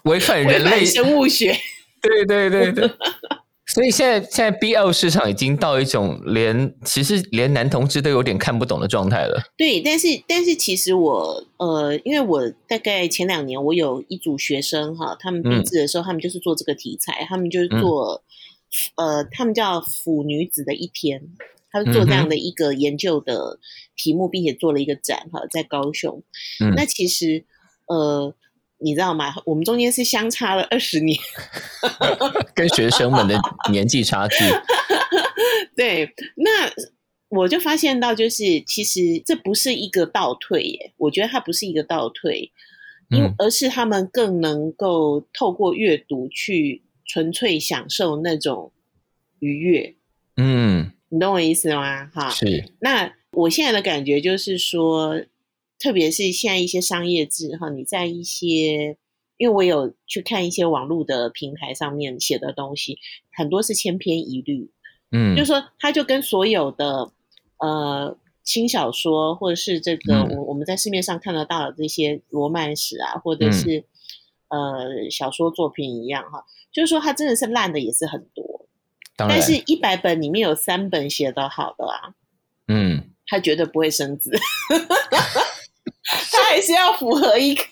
[0.03, 1.57] 违反 违反人类，生物学。
[2.03, 2.87] 对对对对。
[3.74, 9.40] 所以现在现在 BL 市场已经到一种连其实连男同志都有点看不懂的状态了。
[9.56, 18.22] 对，但是但是其实我呃，因为我大概前两年我有一组学生哈，他们毕嗯制的时候，他们就是做这个题材，他们就是嗯做、
[18.96, 21.22] 呃，他们叫“腐女子的一天”，
[21.70, 23.59] 他是做这样的一个研究的
[23.96, 26.22] 题目，并且做了一个展哈，在高雄。
[26.61, 27.44] 嗯那其实
[27.87, 28.35] 呃，
[28.80, 29.34] 你知道吗？
[29.44, 31.18] 我们中间是相差了二十年。
[32.54, 33.38] 跟学生们的
[33.70, 34.36] 年纪差距，
[35.76, 36.70] 对，那
[37.28, 42.52] 我就发现到，就是其实这不是一个倒退耶，我觉得它不是一个倒退，
[43.08, 48.72] 因嗯而是他们更能够透过阅读去纯粹享受那种
[49.38, 49.94] 愉悦，
[50.36, 52.06] 嗯，你懂我意思吗？
[52.06, 55.22] 哈，是，那我现在的感觉就是说，
[55.80, 58.98] 特别是现在一些商业制哈，你在一些，
[59.38, 62.98] 因为我有去看一些网络的平台上面写的东西，
[63.32, 64.70] 很多是千篇一律，
[65.10, 67.10] 嗯，就是说，它就跟所有的
[67.58, 70.36] 呃轻小说，或者是这个嗯。
[70.36, 73.52] 我我们在市面上看得到的这些罗曼史啊，或者嗯。
[73.52, 73.84] 是、
[74.48, 78.66] 呃小说作品一样哈，就是说它真的是烂的也是很多，
[79.16, 82.14] 但，是一百本里面有三本写的好的啊，
[82.66, 84.32] 嗯，他绝对不会生子，
[86.32, 87.62] 它还是要符合一个。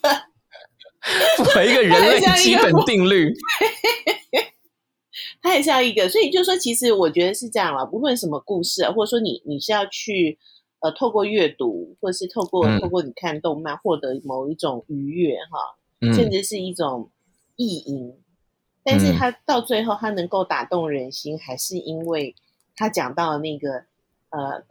[1.37, 3.33] 符合一个人类基本定律。
[5.41, 7.87] 它也是要一个，所以就说，其实我觉得是这样了。
[7.87, 10.37] 不论什么故事啊，或者说你你是要去
[10.81, 17.11] 呃透过阅读，或者是透过、嗯透过你看动漫获得某一种愉悦哈，甚嗯，至是一种
[17.57, 18.12] 意淫，
[18.85, 22.35] 但是嗯它到最后它能够打动人心，还是因为
[22.77, 23.85] 他讲到那个
[24.31, 24.64] 呃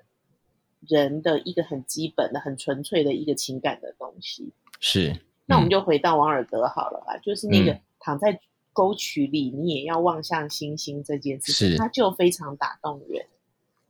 [0.87, 4.51] 人的一个很基本的、很纯粹的一个情感的东西。
[4.79, 5.15] 是。
[5.45, 8.39] 那我们嗯就回到王尔德好了吧，就是那个嗯躺在
[8.73, 13.25] 沟渠里，你也要望向星星这件事情，是它就非常打动人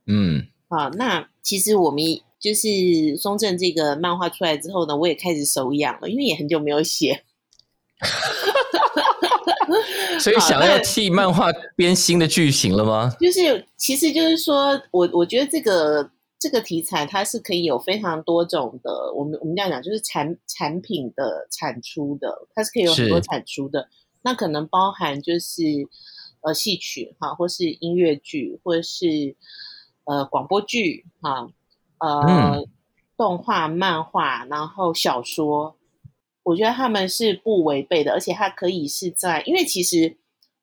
[0.06, 0.88] 嗯啊。
[0.90, 2.02] 那其实我们
[2.38, 7.24] 就是松正这个漫画出来之后呢，我也开始手痒了，因为也很久没有写。
[10.20, 13.14] 所以想要替漫画编新的剧情了吗？
[13.20, 16.08] 就是其实就是说我我觉得这个
[16.38, 23.22] 这个题材它是可以有非常多种的，我们我们这样讲就是产产品的产出的，它是可以有很多是。
[23.22, 23.88] 产出的。
[24.22, 25.62] 那可能包含就是
[26.42, 29.36] 呃戏曲哈，或是音乐剧，或是
[30.04, 31.50] 呃广播剧哈，
[31.98, 32.68] 呃、嗯。
[33.18, 35.76] 动画、漫画，然后小说，
[36.44, 40.16] 我觉得他们是不违背的，而且它可以是在，因为其实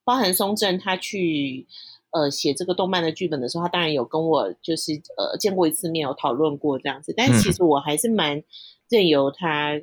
[0.05, 1.67] 包含松正他去
[2.15, 8.41] 呃写这个动漫的剧本的时候，他当然有跟我就是呃见过一次面，有讨论过这样子，但其实我还是蛮
[8.89, 9.79] 任由他，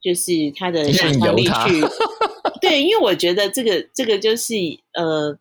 [0.00, 1.80] 就是他的想象力去，
[2.60, 4.54] 对，因为我觉得这个这个就是
[4.94, 5.38] 呃。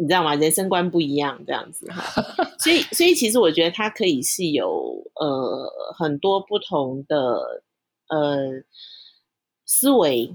[0.00, 0.36] 你知道吗？
[0.36, 2.22] 人生观不一样，这样子哈，
[2.62, 7.64] 所以所以其实我觉得他可以是有呃很多不同的
[8.06, 8.62] 呃
[9.66, 10.32] 思维，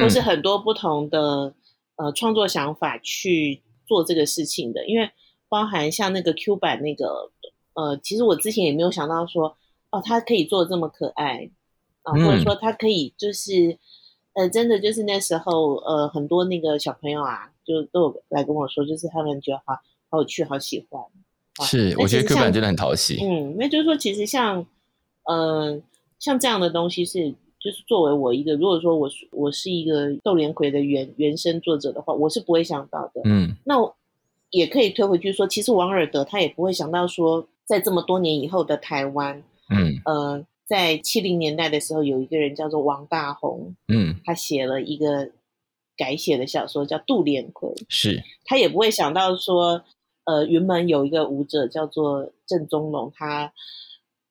[0.00, 1.52] 或是嗯很多不同的
[1.96, 5.10] 呃创作想法去做这个事情的，因为
[5.48, 7.30] 包含像那个 Q 版那个
[7.74, 9.56] 呃，其实我之前也没有想到说
[9.90, 11.50] 哦，他可以做的这么可爱
[12.02, 13.78] 啊、或者嗯说他可以就是
[14.34, 21.02] 呃，真的就是那时候呃，很多那个小朋友啊，就都有来跟我说，就是他们觉得好好有趣，好喜欢。
[21.58, 23.18] 啊是，我觉得 Q 版真的很讨喜。
[23.22, 24.66] 嗯，那就是说，其实像，
[25.24, 25.80] 呃，
[26.18, 33.20] 像这样的东西是，就是作为我一个，如果说我是我是一个窦连魁的原原生作者的话，我是不会想到的。
[33.24, 33.54] 嗯。
[33.64, 33.94] 那我
[34.50, 40.00] 也可以推回去说，其实王尔德他也不会想到说，在这么多年以后的台湾，嗯。
[40.04, 45.30] 呃，在七零年代的时候，有一个人叫做王大红，嗯，他写了一个
[45.96, 49.82] 改写的小说叫《杜连魁》，是，他也不会想到说，
[50.24, 53.52] 呃，原本有一个舞者叫做郑宗龙，他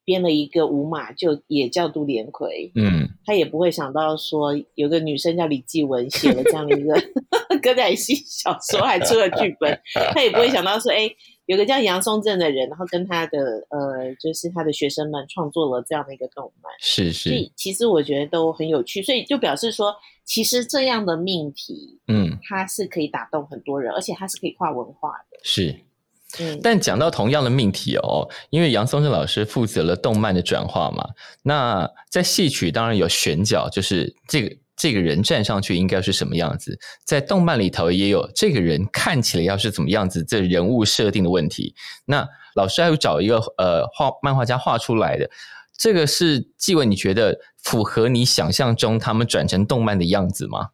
[0.03, 2.71] 编了一个舞马，就也叫杜连魁。
[2.75, 6.93] 嗯他也不会想到说，有个女生叫李继文写了这样的一个
[7.61, 9.79] 歌仔戏小说，还出了剧本。
[10.13, 11.09] 他也不会想到说，哎，
[11.45, 13.37] 有个叫杨松正的人，然后跟他的
[13.69, 16.71] 呃，就是他的学生们创作了这样的一个动漫。
[16.79, 25.39] 是是，所以其实我觉得都很有趣，所以就表示说，其实这样的命题，嗯它是可以打动很多人，而且它是可以跨文化的。
[25.43, 25.75] 是。
[26.63, 31.07] 但讲到同样的命题哦，因为杨松正老师负责了动漫的转化嘛，
[31.43, 41.75] 那在戏曲当然有选角，就是这个这个人站上去应该是什么样子，在动漫里头也有这个人看起来要是怎么样子，这人物设定的问题。
[42.05, 45.29] 那老师还有找一个呃画漫画家画出来的，
[45.77, 50.69] 这个是纪文，你觉得符合你想象中他们转成动漫的样子吗？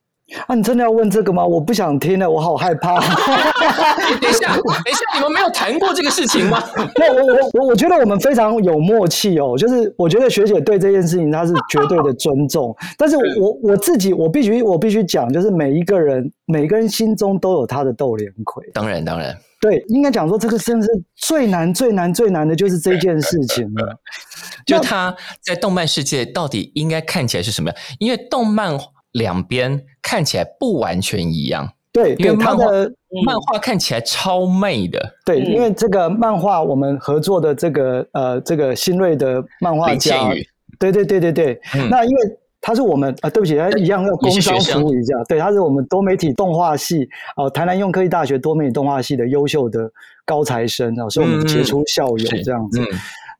[0.46, 1.46] 啊，你真的要问这个吗？
[1.46, 3.00] 我不想听了，我好害怕。
[4.20, 6.62] 等一下，等一下，你们没有谈过这个事情吗？
[6.96, 23.98] 那我我我我觉得我们非常有默契哦，就是我觉得学姐对这件事情她是绝对的尊重，但是我我自己我必须我必须讲，就是每一个人每个人心中都有他的豆连葵，当然，当然，对，应该讲说这个真的是最难最难最难的就是这件事情了。
[24.68, 27.80] 就他在动漫世界到底应该看起来是什么样？
[28.00, 28.78] 因为动漫
[29.14, 33.16] 两边看起来不完全一样，对，因为对他漫画的嗯。
[33.26, 40.30] 漫画看起来超媚的，对，嗯因为这个漫画我们合作的这个呃这个新锐的漫画家
[40.78, 41.90] 对对对对对，嗯。
[41.90, 42.22] 那因为
[42.60, 49.90] 他是我们啊、呃对不起，他一样要工商服务一下，对，他是我们多媒体动画系哦、台南用科技大学多媒体动画系的优秀的
[50.26, 52.82] 高材生啊、是我们杰出校友这样子。
[52.82, 52.86] 嗯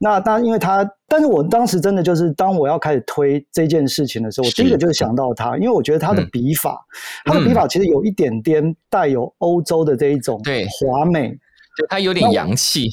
[0.00, 6.28] 那当然，因为他，但是我当时真的就是，当我要开始推这件事情的时候，我第一个就是想到他，因为我觉得他的嗯。
[6.30, 6.80] 笔法，
[7.24, 10.64] 他的笔法其实有一点点带有欧洲的这一种对。
[10.66, 11.30] 华美，
[11.76, 12.88] 就他有点洋气，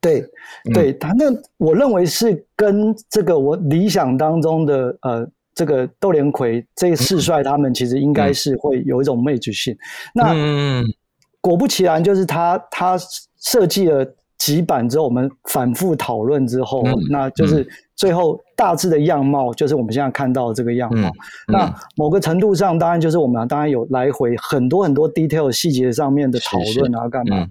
[0.00, 0.20] 对，
[0.64, 0.72] 嗯。
[0.74, 9.76] 对他那我认为是跟这个我理想当中的呃这个窦连魁这个世帅他们其实应该是会有一种媚剧性。
[10.12, 10.84] 那嗯，
[11.40, 12.98] 果不其然，就是他他
[13.38, 14.04] 设计了
[14.40, 21.08] 几版之后，我们反复讨论之后，嗯那就是最后大致的样貌就是我们现在看到的这个样貌。
[21.08, 21.12] 嗯
[21.48, 27.42] 那某个程度上，当然就是我们当然有来回很多很多 detail 细节上面的讨论啊，干嘛？
[27.42, 27.50] 嗯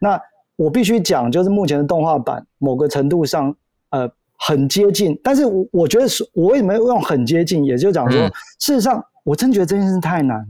[0.00, 0.20] 那
[0.56, 3.54] 我必须讲，就是目前的动画版某个程度上，
[3.90, 5.18] 呃，很接近。
[5.22, 7.64] 但是我我觉得是，我为什么要用很接近？
[7.64, 10.46] 也就讲说，嗯事实上，我真觉得这件事太难了。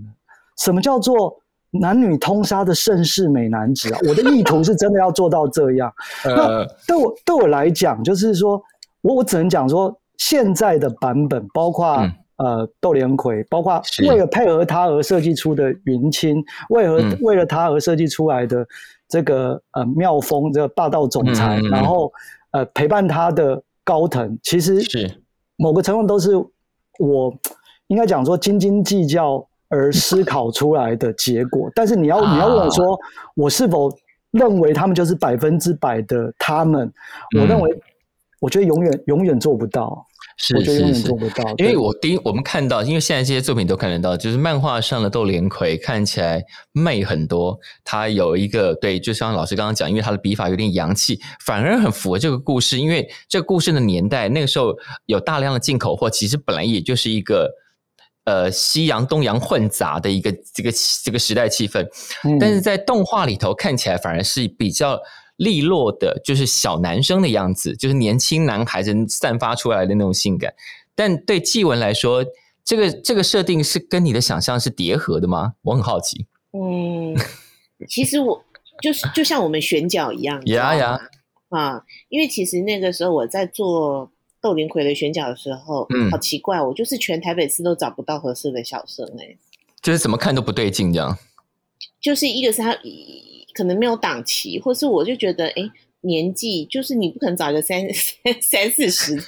[0.59, 1.39] 什么叫做
[1.70, 3.98] 男女通杀的盛世美男子啊？
[4.09, 5.92] 我的意图是真的要做到这样。
[6.24, 8.61] 那，对我对我来讲，就是说
[9.02, 12.12] 我我只能讲说，现在的版本，包括、嗯。
[12.40, 13.78] 呃窦连魁，包括
[14.09, 17.14] 为了配合他而设计出的云清，为何、嗯。
[17.20, 18.66] 为了他而设计出来的
[19.07, 22.11] 这个呃妙风这个霸道总裁，嗯嗯嗯然后
[22.53, 25.22] 呃陪伴他的高腾，其实是。
[25.57, 26.34] 某个程度都是
[26.99, 27.30] 我
[27.88, 31.71] 应该讲说斤斤计较而思考出来的结果。
[31.75, 32.99] 但是你要你要问我说，
[33.35, 33.91] 我是否
[34.33, 36.93] 认为他们就是百分之百的他们，
[37.39, 37.83] 我认嗯为，
[38.41, 40.07] 我觉得永远永远做不到，
[40.37, 54.75] 是我觉得永是是远做不到，因为我第一我们看到，因为现在这些作品都看得到，就是漫画上的窦连魁看起来媚很多，他有一个对，就像老师刚刚讲，因为他的笔法有点洋气，反而很符合这个故事，因为这个故事的年代那个时候
[55.07, 57.49] 有大量的进口货，其实本来也就是一个。
[58.25, 60.71] 呃，西洋东洋混杂的一个这个
[61.03, 61.83] 这个时代气氛，
[62.25, 65.01] 嗯但是在动画里头看起来反而是比较
[65.37, 70.53] 利落的，就是小男生的样子，就是年轻男孩子散发出来的那种性感。
[70.95, 72.25] 但对纪文来说，
[72.62, 75.55] 这个这个设定是跟你的想象是叠合的吗？
[75.62, 76.27] 我很好奇。
[76.53, 77.16] 嗯，
[77.89, 78.45] 其实我
[78.83, 81.01] 就是就像我们选角一样，呀呀
[81.49, 89.36] 啊，因为其实那个时候我在做窦林魁的选角的时候，嗯好奇怪，我就是全台北市都找不到合适的小生哎、
[89.82, 91.18] 就是怎么看都不对劲，这样。
[92.01, 92.76] 就是一个是他
[93.55, 95.70] 可能没有档期，或是我就觉得哎。
[96.03, 99.22] 年纪就是你不可能找一个三 三三四十的，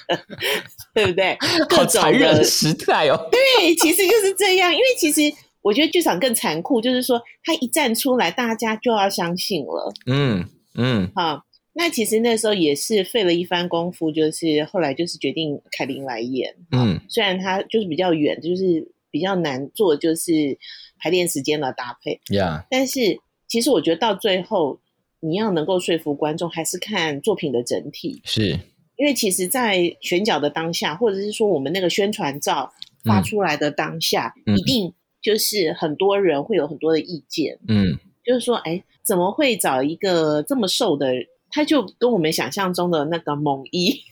[0.94, 1.36] 对不对？
[1.68, 3.28] 各 好种忍的时代哦。
[3.30, 4.72] 对，其实就是这样。
[4.72, 5.20] 因为其实
[5.60, 9.92] 我觉得剧场更残酷，就是说他一站出来，大家就要相信了。
[10.06, 11.44] 嗯嗯好，
[11.74, 16.54] 那其实那时候也是费了一番功夫，就是后来就是决定凯琳来演。
[16.70, 20.58] 嗯虽然他就是比较远，就是比较难做，就是
[20.98, 23.18] 排练时间的搭配，呀但是
[23.48, 24.80] 其实我觉得到最后，
[25.20, 28.20] 你要能够说服观众，还是看作品的整体。
[28.24, 28.58] 是
[28.96, 32.70] 因为其实，在选角的当下，或者是说我们那个宣传照
[33.04, 34.92] 发嗯出来的当下，嗯一定
[35.22, 41.26] 就是很多人会有很多的意见，嗯就是说，哎，怎么会找一个这么瘦的人？
[41.52, 44.02] 他就跟我们想象中的那个猛一，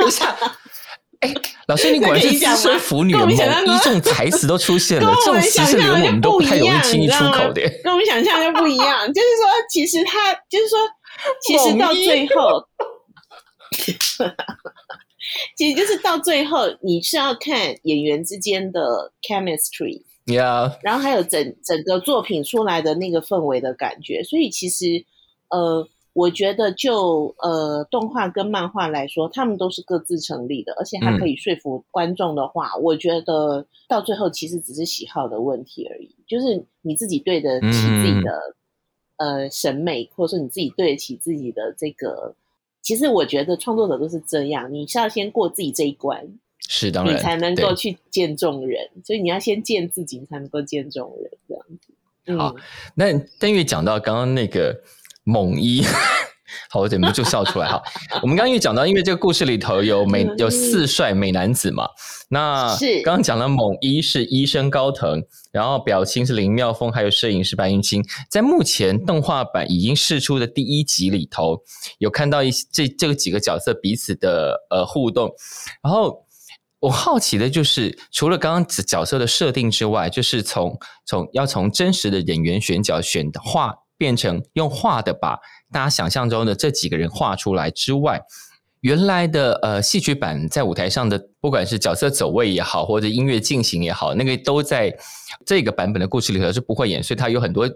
[0.00, 0.36] 等一下，
[1.20, 1.32] 哎，
[1.68, 7.62] 老师，你果然是资深腐女，猛一这种台词都出现了，这种其实想象的连我们都不太容易样，轻易出口的。
[7.82, 9.06] 跟我们想象就不一样。
[9.12, 10.78] 就是说，其实他就是说，
[11.42, 12.68] 其实到最后，
[15.56, 20.02] 其实就是到最后，你是要看演员之间的 chemistry。
[20.26, 24.84] 呀，然后还有整整个作品出来的那个氛围的感觉，所以其实
[25.50, 38.56] 呃，我觉得就呃动画跟漫画来说，他们都是各自成立的，而且它可以说服观众的话，我觉得到最后其实只是喜好的问题而已，就是你自己对得起自己的、
[39.16, 42.34] 呃审美，或者说你自己对得起自己的这个。
[42.82, 46.24] 其实我觉得创作者都是这样，你是要先过自己这一关，
[46.68, 51.92] 是当然，你才能够去见众人，所以你要先见自己，你才能够见众人，这样子。
[52.26, 52.54] 嗯，好
[52.94, 53.06] 那
[53.40, 54.80] 但因为讲到刚刚那个
[55.26, 55.82] 猛一，
[56.70, 57.82] 好，我忍不住笑出来哈。
[58.22, 61.88] 我们刚刚因为讲到，因为这个故事里头有美有四帅美男子嘛，
[62.28, 65.20] 那是刚刚讲了猛一是医生高腾，
[65.50, 68.04] 然后表亲是林妙峰，还有摄影师白云清。
[68.30, 71.58] 在目前动画版已经试出的第一集里头，
[71.98, 75.30] 有看到一这这个几个角色彼此的呃互动，
[75.82, 76.24] 然后。
[76.78, 85.38] 我好奇的就是，除了刚刚角色的设定之外，就是从从要从真实的演员选角选的画，变成用画的把
[85.72, 88.20] 大家想象中的这几个人画出来之外，
[88.80, 94.96] 原来的呃戏曲版在舞台上的，不管是角色走位也好，或者音乐进行也好，那个都在
[95.44, 97.68] 这个版本的故事里头是不会演，所以它有很多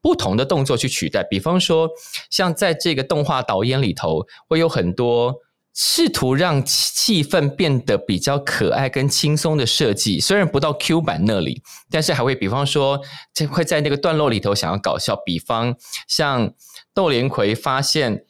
[0.00, 1.26] 不同的动作去取代。
[1.30, 1.88] 比方说，
[2.30, 5.34] 像在这个动画导演里头，会有很多。
[5.80, 13.00] 试图让气氛变得比较可爱跟轻松的设计，虽然不到 Q 版那里，但是还会，比方说，
[13.32, 15.76] 这会在那个段落里头想要搞笑，比方
[16.08, 16.52] 像
[16.92, 18.24] 窦连魁发现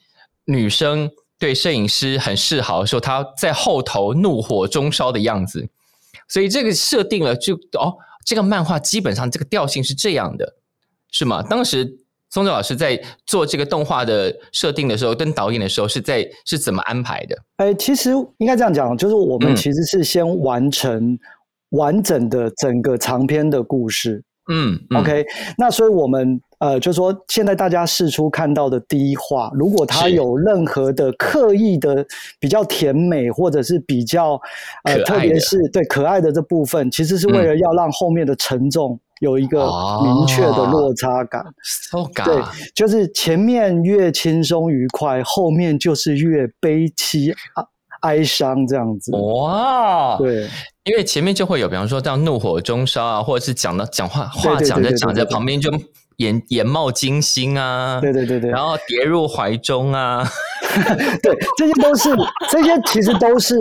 [0.45, 5.71] 女生对摄影师很示好的时候，他在后头怒火中烧的样子，
[6.29, 7.97] 所以这个设定了就哦，
[8.27, 10.57] 这个漫画基本上这个调性是这样的，
[11.11, 11.43] 是吗？
[11.43, 12.05] 当时。
[12.31, 17.37] 松泽老师在做这个动画的设定的时候，跟导演的时候是在是怎么安排的？
[17.57, 19.57] 哎，其实应该这样讲，就是我们嗯。
[19.57, 21.19] 其实是先完成
[21.71, 24.23] 完整的整个长篇的故事。
[24.51, 25.01] 嗯嗯。
[25.01, 25.25] OK，
[25.57, 32.07] 那所以我们呃，就说现在大家试出看到的第一话，如果它有任何的刻意的
[32.39, 34.41] 比较甜美，或者是比较
[34.85, 39.67] 呃，特别是对可爱的这部分，其实是为了要让后面的沉重有一个
[40.03, 41.45] 明确的落差感。
[41.91, 42.43] ，so 对
[42.75, 47.65] 就是前面越轻松愉快，后面就是越悲凄啊
[48.03, 49.11] 哀伤这样子。
[49.17, 50.49] 哇，对，
[50.85, 55.71] 因为前面就会有，比方说这样怒火中烧啊，或者是讲的讲话话讲着讲着，旁边就
[56.19, 60.25] 眼眼冒金星啊，对对对对，然后跌入怀中啊，
[61.23, 62.11] 对，这些都是
[62.51, 63.57] 这些其实都是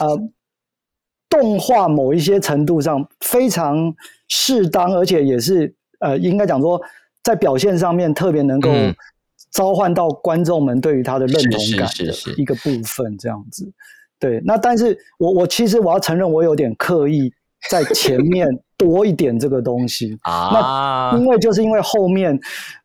[0.00, 0.18] 呃，
[1.32, 3.92] 动画某一些程度上非常
[4.28, 6.80] 适当，而且也是呃，应该讲说
[7.24, 8.94] 在表现上面特别能够嗯。
[9.52, 12.40] 召唤到观众们对于他的认同是感的是是是。
[12.40, 13.70] 一个部分，这样子。
[14.18, 17.30] 对，那但是我我其实我要承认，我有点刻意
[17.68, 22.40] 在前面多一点这个东西， 啊，因为就是因为后面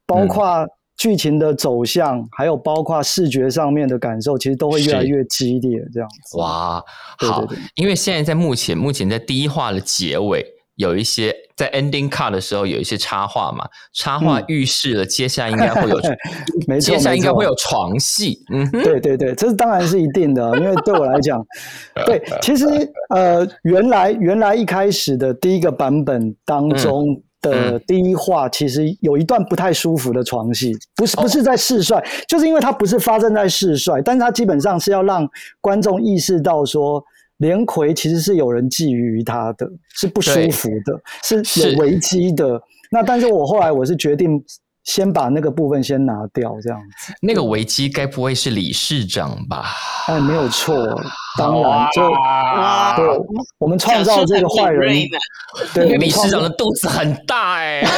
[0.05, 0.67] 包括
[0.97, 6.37] 剧情的走向，还有包括视觉上面的感受，其实都会越来越激烈，这样子。
[6.37, 6.83] 哇，
[7.17, 10.43] 好对对对，因为现在在目前目前在第一话的结尾
[10.75, 15.97] 有一些在 ending cut 的时候有一些插画嘛，插画嗯预示了接下来应该会有，
[16.67, 21.43] 没错接下来应该会有床戏，嗯，对对对，这是当然是一定的，因为对我来讲，
[22.05, 22.65] 对，其实
[23.09, 35.27] 呃，原来原来一开始的第一个版本当中的第一话，其实有一段不太舒服的床戏，不是不是在试帅，就是因为它不是发生在试帅，但是它基本上是要让
[35.61, 37.03] 观众意识到说。
[37.39, 42.59] 连魁其实是有人觊觎于他的，是不舒服的，是是有危机的。
[42.89, 44.43] 那但是我后来我是决定
[44.87, 47.13] 先把那个部分先拿掉，这样子。
[47.21, 49.65] 那个危机该不会是理事长吧？
[50.07, 50.75] 哎，没有错，
[51.37, 53.05] 当然就啊对，
[53.57, 54.95] 我们创造这个坏人，
[55.73, 57.83] 对，那个理事长的肚子很大哎、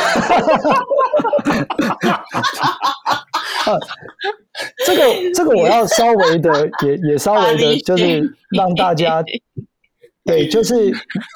[4.84, 5.04] 这个
[5.36, 9.24] 这个我要稍微的也也稍微的，就是让大家
[10.26, 10.92] 对，就是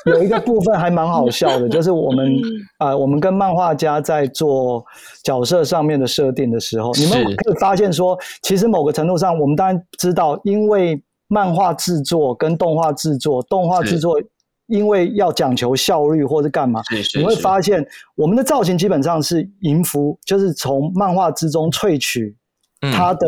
[0.05, 2.35] 有一个部分还蛮好笑的，就是我们
[2.77, 4.85] 啊、呃我们跟漫画家在做
[5.23, 7.35] 角色上面的设定的时候，你们是。
[7.37, 14.21] 可以发现说，其实某个程度上，我们当然知道，因为漫画制作跟动画制作，动画制作
[14.67, 16.81] 因为要讲求效率或者干嘛，
[17.17, 17.83] 你会发现
[18.15, 22.35] 我们的造型基本上是迎服，就是从漫画之中萃取
[22.81, 22.91] 嗯。
[22.91, 23.27] 它的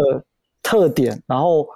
[0.61, 1.67] 特点，然后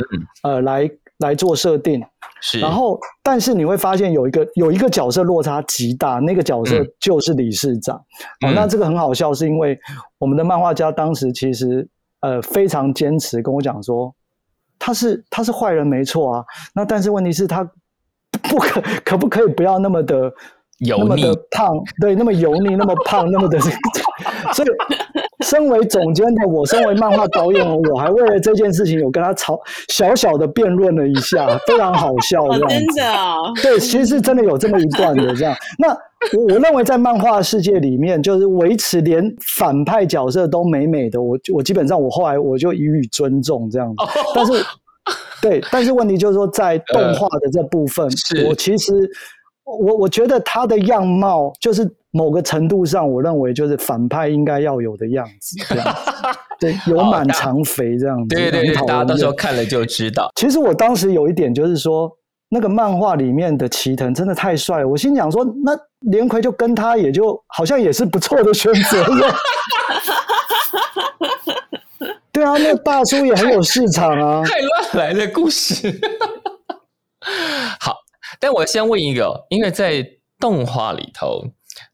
[0.43, 0.89] 呃来
[1.19, 2.03] 来做设定。
[2.41, 7.97] 是，然后，但是你会发现有一个有一个角色落差极大，那个角色嗯就是理事长。
[7.97, 9.77] 哦，嗯那这个很好笑，是因为
[10.17, 11.85] 我们的漫画家当时其实
[12.21, 14.15] 呃非常坚持跟我讲说，
[14.79, 17.63] 他是他是坏人没错啊，那但是问题是他
[18.43, 20.31] 不可可不可以不要那么的
[20.77, 23.59] 油腻胖，对，那么油腻，那么胖，那么的，
[24.53, 24.67] 所以
[25.45, 32.85] 身为总监的我，身为漫画导演我，还为了这件事情有跟他吵小小的辩论了一下，非常好笑哦，这样真。
[32.95, 35.55] 的哦，对，其实是真的有这么一段的这样。
[35.79, 35.89] 那
[36.37, 39.23] 我我认为在漫画世界里面，就是维持连
[39.57, 43.95] 反派角色都美美的，我我基本上我后来我就予以尊重这样子。
[44.35, 44.53] 但是
[45.41, 48.91] 对，但是问题就是说，在动画的这部分， 是我其实
[49.77, 55.99] 我我觉得他的样貌就是某个程度上，我认为就是反派应该要有的样子，这样子。
[56.59, 60.29] 对，有满长肥这样子，对对对，大家到时候看了就知道。
[60.35, 62.11] 其实我当时有一点就是说，
[62.49, 65.71] 那个漫画里面的齐藤真的太帅了，我心想说，那
[66.11, 69.05] 连魁就跟他也就好像也是不错的选择。
[72.31, 74.43] 对啊，那大叔也很有市场啊。
[74.47, 75.89] 太乱来的故事。
[78.39, 80.05] 好，但我先问一个哦，因为在
[80.39, 81.43] 动画里头，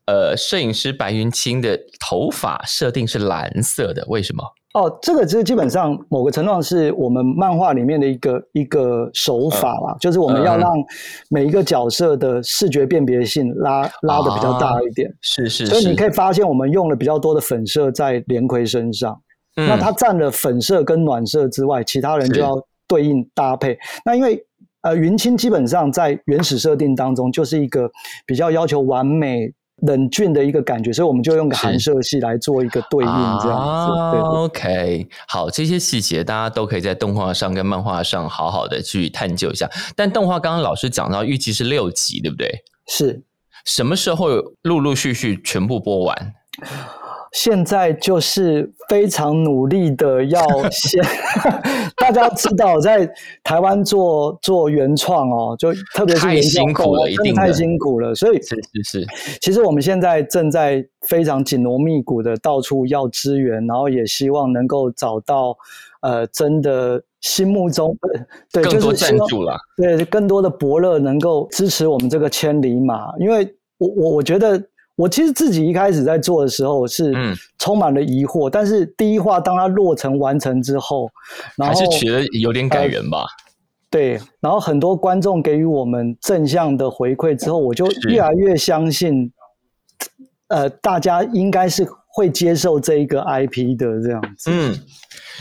[0.05, 4.43] 呃，摄影师白云清的头发设定是蓝色的，为什么？
[4.73, 10.71] 哦，这个其实基本上某个程度上是我们漫画里面的一个一个手法啦，就是我们要嗯让
[11.29, 15.09] 每一个角色的视觉辨别性拉拉的比较大一点。
[15.21, 19.17] 是是所以你，可以发现，我们用了比较多的粉色在连魁身上。
[19.55, 23.77] 嗯那它占了粉色跟暖色之外，其他人就要对应搭配。
[24.03, 24.37] 那因为
[24.85, 27.89] 呃，云清基本上在原始设定当中就是一个
[28.23, 33.49] 比较要求完美、冷峻的一个感觉，所以我们就用个寒色系来做一个对应，这样子。
[33.49, 39.67] 啊对对 OK，好，这些细节大家都可以在动画上跟漫画上好好的去探究一下。
[39.95, 42.47] 但动画刚刚老师讲到，预计是六集，对不对？
[42.87, 43.23] 是。
[43.65, 44.27] 什么时候
[44.61, 46.33] 陆陆续续全部播完？
[47.35, 51.03] 现在就是非常努力的要 先，
[51.97, 53.05] 大家知道，在
[53.43, 59.07] 台湾做做原创哦，就特别是太辛苦了一定太辛苦了，所以是是是，
[59.41, 65.57] 其实我们现在正在非常紧锣密鼓的到处要资源，然后也希望能够找到
[66.03, 69.57] 呃真的心目中呃对更多赞助了。
[69.75, 74.63] 对更多的伯乐能够支持我们这个千里马，因为我我我觉得。
[74.95, 81.09] 我其实自己一开始在做的时候是嗯充满了疑惑，但是第一话当它落成完成之后，
[81.57, 83.25] 然后还是觉得有点感人吧？
[83.89, 89.31] 对，然后很多观众给予我们正向的回馈之后，我就越来越相信，
[90.47, 94.49] 呃，大家应该是会接受这一个 IP 的这样子。
[94.49, 94.73] 嗯，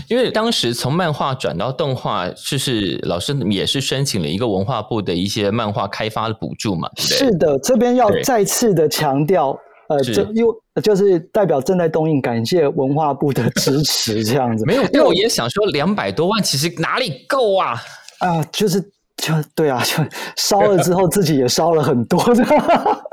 [0.09, 6.91] 因为当时从漫画转到动画，就是老师也是申请了一个文化部的一些漫画开发的补助嘛？
[6.97, 9.57] 是的，这边要再次的强调，
[9.89, 10.53] 呃，这因为
[10.83, 14.65] 就是代表正在东映，感谢文化部的支持，这样子。
[14.67, 17.81] 没有，因为我也想说，两百多万其实哪里够啊？
[18.19, 18.81] 啊，就是
[19.17, 20.03] 就对啊，就
[20.37, 22.21] 烧了之后自己也烧了很多，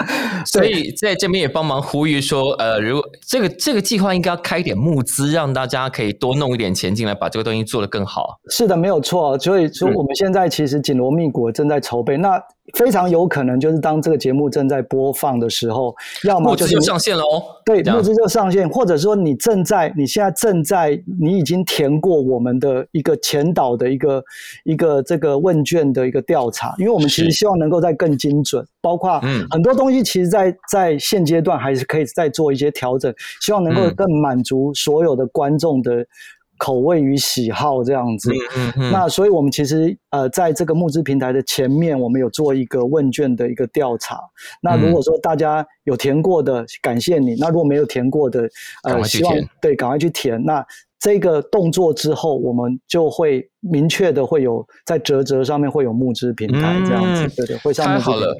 [0.45, 8.39] 所以在这边也帮忙呼吁说，呃，如果这个这个计划应该要开一点募资，让大家可以多弄一点钱进来，把这个东西做得更好。
[8.49, 9.37] 是的，没有错。
[9.39, 12.41] 所以说我们现在其实紧锣密鼓正在筹备，那
[12.73, 15.93] 非常有可能就是当这个节目正在播放的时候，
[16.23, 17.43] 要么就是募资就上线了哦。
[17.65, 24.23] 对，这样募资就上线，或者说你正在，你现在正在，你已经填过我们的一个前导的一个
[24.63, 36.05] 一个这个问卷的一个调查，因为我们其实希望能够再更精准，包括嗯很多东西，其实在在现阶段还是可以再做一些调整，希望能够嗯更满足所有的观众的
[36.57, 38.31] 口味与喜好这样子。
[38.55, 44.19] 嗯嗯，那所以，我们其实呃，在这个募资平台的前面，我们有做一个问卷的一个调查。
[44.61, 48.47] 那如嗯果说大家有填过的，感谢你；那如果没有填过的，
[48.83, 50.39] 赶呃，希望对赶快去填。
[50.45, 50.63] 那
[50.99, 58.37] 这个动作之后，我们就会明确的会有在折折上面会有募资平台这样子，嗯对对，会上募资平台太好了。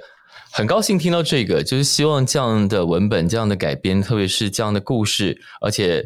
[0.52, 6.06] 很高兴听到这个，就是希望这样的文本、这样的改编，特别是这样的故事，而且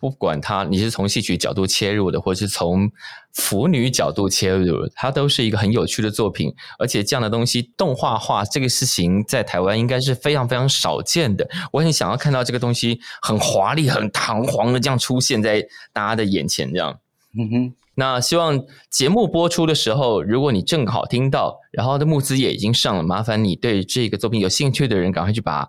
[0.00, 2.90] 不管它你是从戏曲角度切入的，或是从
[3.34, 6.54] 腐女角度切入，它都是一个很有趣的作品。
[6.78, 11.46] 而且这样的东西动画化这个事情，在台湾应该是非常非常少见的。
[11.72, 15.60] 我很想要看到这个东西很华丽、很堂皇的这样出现在
[15.92, 16.98] 大家的眼前，这样。
[17.38, 25.68] 嗯哼，那希望节目播出的时候，如果你正好听到，然后的募资也已经上了，麻烦你对这个作品有兴趣的人，赶快去把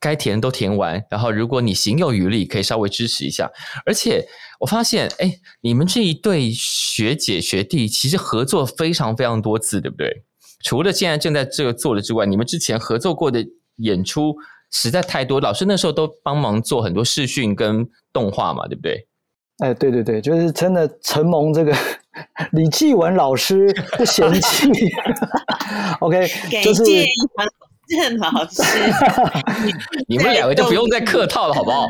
[0.00, 1.04] 该填都填完。
[1.10, 3.50] 然后，如果你行有余力，可以稍微支持一下。
[3.84, 4.26] 而且
[4.60, 10.24] 我发现，哎，你们这一对学姐学弟其实合作非常非常多次，对不对？
[10.62, 13.44] 除了现在正在这个做的之外，你们之前合作过的
[13.76, 14.34] 演出
[14.70, 19.06] 实在太多，老师那时候都帮忙做很多视讯跟动画嘛，对不对？
[19.58, 21.72] 哎，对对对，就是真的承蒙这个
[22.52, 24.68] 李继文老师不嫌弃，
[26.00, 26.26] OK，
[26.62, 28.62] 就是谢杨正老师。
[30.08, 31.86] 你们两个就不用再客套了，好不好？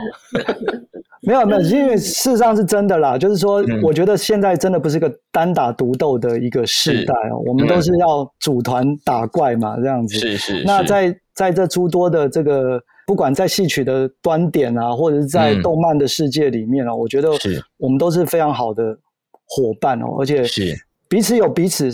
[1.22, 10.18] 没有没有，因为事实上是真的啦，就是说嗯，我觉得现在真的不是个单打独斗的一个时代哦，我们都是要组团打怪嘛，这样子。
[10.18, 15.62] 是是，那在在这诸多的这个，不管在戏曲的端点啊，或者是在嗯。
[15.62, 17.62] 动漫的世界里面啊，我觉得是。
[17.76, 18.96] 我们都是非常好的
[19.46, 20.74] 伙伴哦，而且是。
[21.08, 21.90] 彼此有彼此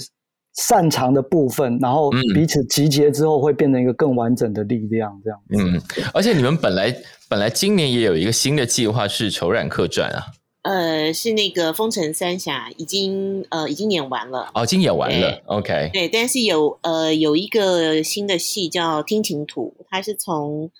[0.54, 2.20] 擅长的部分，然后嗯。
[2.34, 5.40] 彼此集结之后会变成一个更完整的力量，这样。
[5.50, 5.80] 嗯，
[6.14, 6.94] 而且你们本来
[7.28, 10.26] 本来今年也有一个新的计划是《仇染客传》啊，
[10.62, 20.70] 呃，是那个《风尘三侠》已经呃已经演完了，哦，已经演完了，OK，对，但是有呃有一个新的戏叫《听琴图》，它是从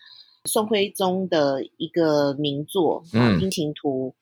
[0.45, 4.15] 宋徽宗的一个名作《啊嗯听琴图》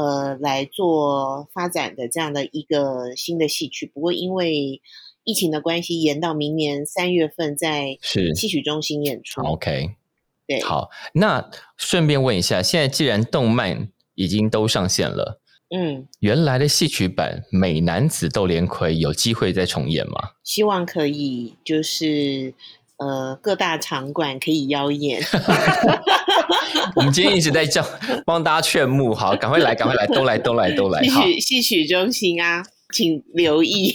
[0.00, 3.90] 呃来做发展的这样的一个新的戏曲。
[3.92, 4.80] 不过因为
[5.24, 7.98] 疫情的关系，延到明年三月份在
[8.34, 9.42] 戏曲中心演出。
[9.42, 9.96] OK，
[10.46, 20.30] 对，好，那顺便问一下，现在既然动漫已经都上线了，嗯，原来的戏曲版《美男子窦连魁》有机会再重演吗？
[20.44, 22.54] 希望可以就是
[22.98, 25.22] 呃各大场馆可以邀演。
[26.94, 27.84] 我们今天一直在叫
[28.24, 33.94] 帮大家劝募，好，赶快来，赶快来，都来，都来，都来，戏曲戏曲中心啊，请留意。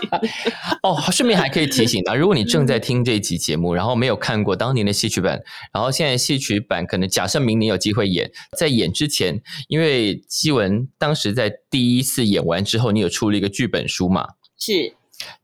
[0.82, 5.40] 哦，顺便还可以提醒啊，如果你正在听这一集节目，然后没有看过当年的戏曲版，
[5.72, 14.26] 然后现在戏曲版可能假设明年有机会演，在演之前，因为基文当时在第一次演完之后，你有出了一个剧本书嘛，
[14.58, 14.94] 是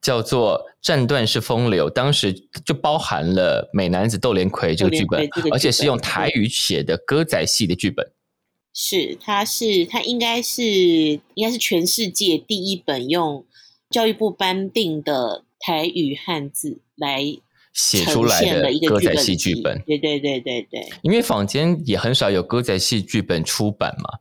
[0.01, 2.33] 叫做《战断是风流》，当时
[2.65, 8.13] 就包含了《美男子斗连魁》这个剧本而且是用台语写的歌仔戏的剧本。
[8.73, 13.45] 是，它是它应该是应该是全世界第一本用
[13.89, 17.25] 教育部颁定的台语汉字来
[17.73, 24.19] 写出来的歌仔戏剧本，对对对对对，因为坊间也很少有歌仔戏剧本出版嘛，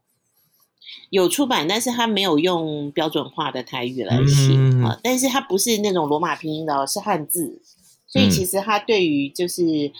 [1.15, 7.61] 有出版，但是它没有用标准化的台语来写嗯啊、但是它不是那种罗马拼音的哦，是汉字，
[8.05, 9.91] 所以嗯其实它对于就是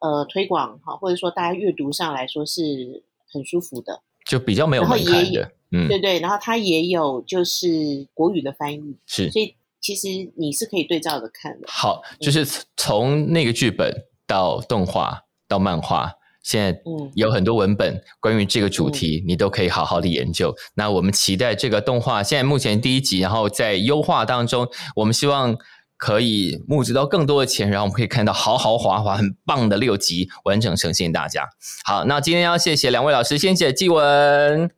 [0.00, 4.02] 呃推广哈，或者说大家阅读上来说是很舒服的。
[4.26, 4.98] 就比较没有然
[5.32, 5.52] 的。
[5.70, 11.66] 嗯，对对，然后它也有就是国语的翻译，是所以其实你是可以对照着看的。
[11.68, 12.46] 好，就是
[12.76, 13.92] 从那个剧本
[14.26, 16.12] 到动画到漫画，
[16.44, 20.54] 现在嗯有很多文本关于这个主题，你都可以好好的研究。
[20.76, 25.56] 那我们期待这个动画，现在目前第一集，然后在优化当中，我们希望。
[25.96, 31.48] 可以募集到更多的钱，然后我们可以看到豪豪华华、很棒的六集完整呈现大家。
[31.84, 34.70] 好，那今天要谢谢两位老师，先谢纪文，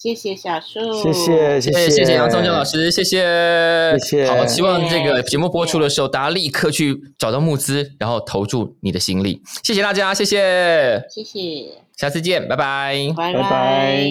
[0.00, 9.42] 谢谢小树，谢谢谢谢谢谢杨宗正老师，谢谢，谢谢好，希望这个节目播出的时候，大家立刻去找到募资，然后投注你的心力。
[9.62, 12.96] 谢谢大家，谢谢，谢谢，下次见，拜拜。
[13.14, 14.10] 拜拜拜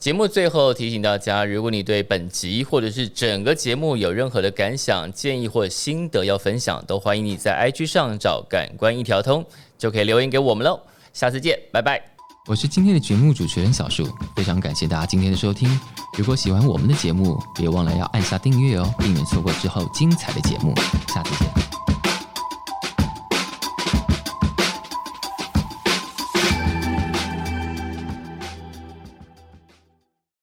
[0.00, 9.46] 节目最后提醒大家，如果你对本集或者是整个节目有任何的感想、建议或心得要分享，都欢迎你在 IG 上找“感官一条通”，
[9.78, 10.80] 就可以留言给我们喽。
[11.12, 12.02] 下次见，拜拜。
[12.48, 15.80] 我是今天的节目主持人小树，非常感谢大家今天的收听。
[16.18, 20.74] 如果喜欢我们的节目，别忘了要按下订阅哦，避免错过之后精彩的节目。
[21.06, 21.71] 下次见。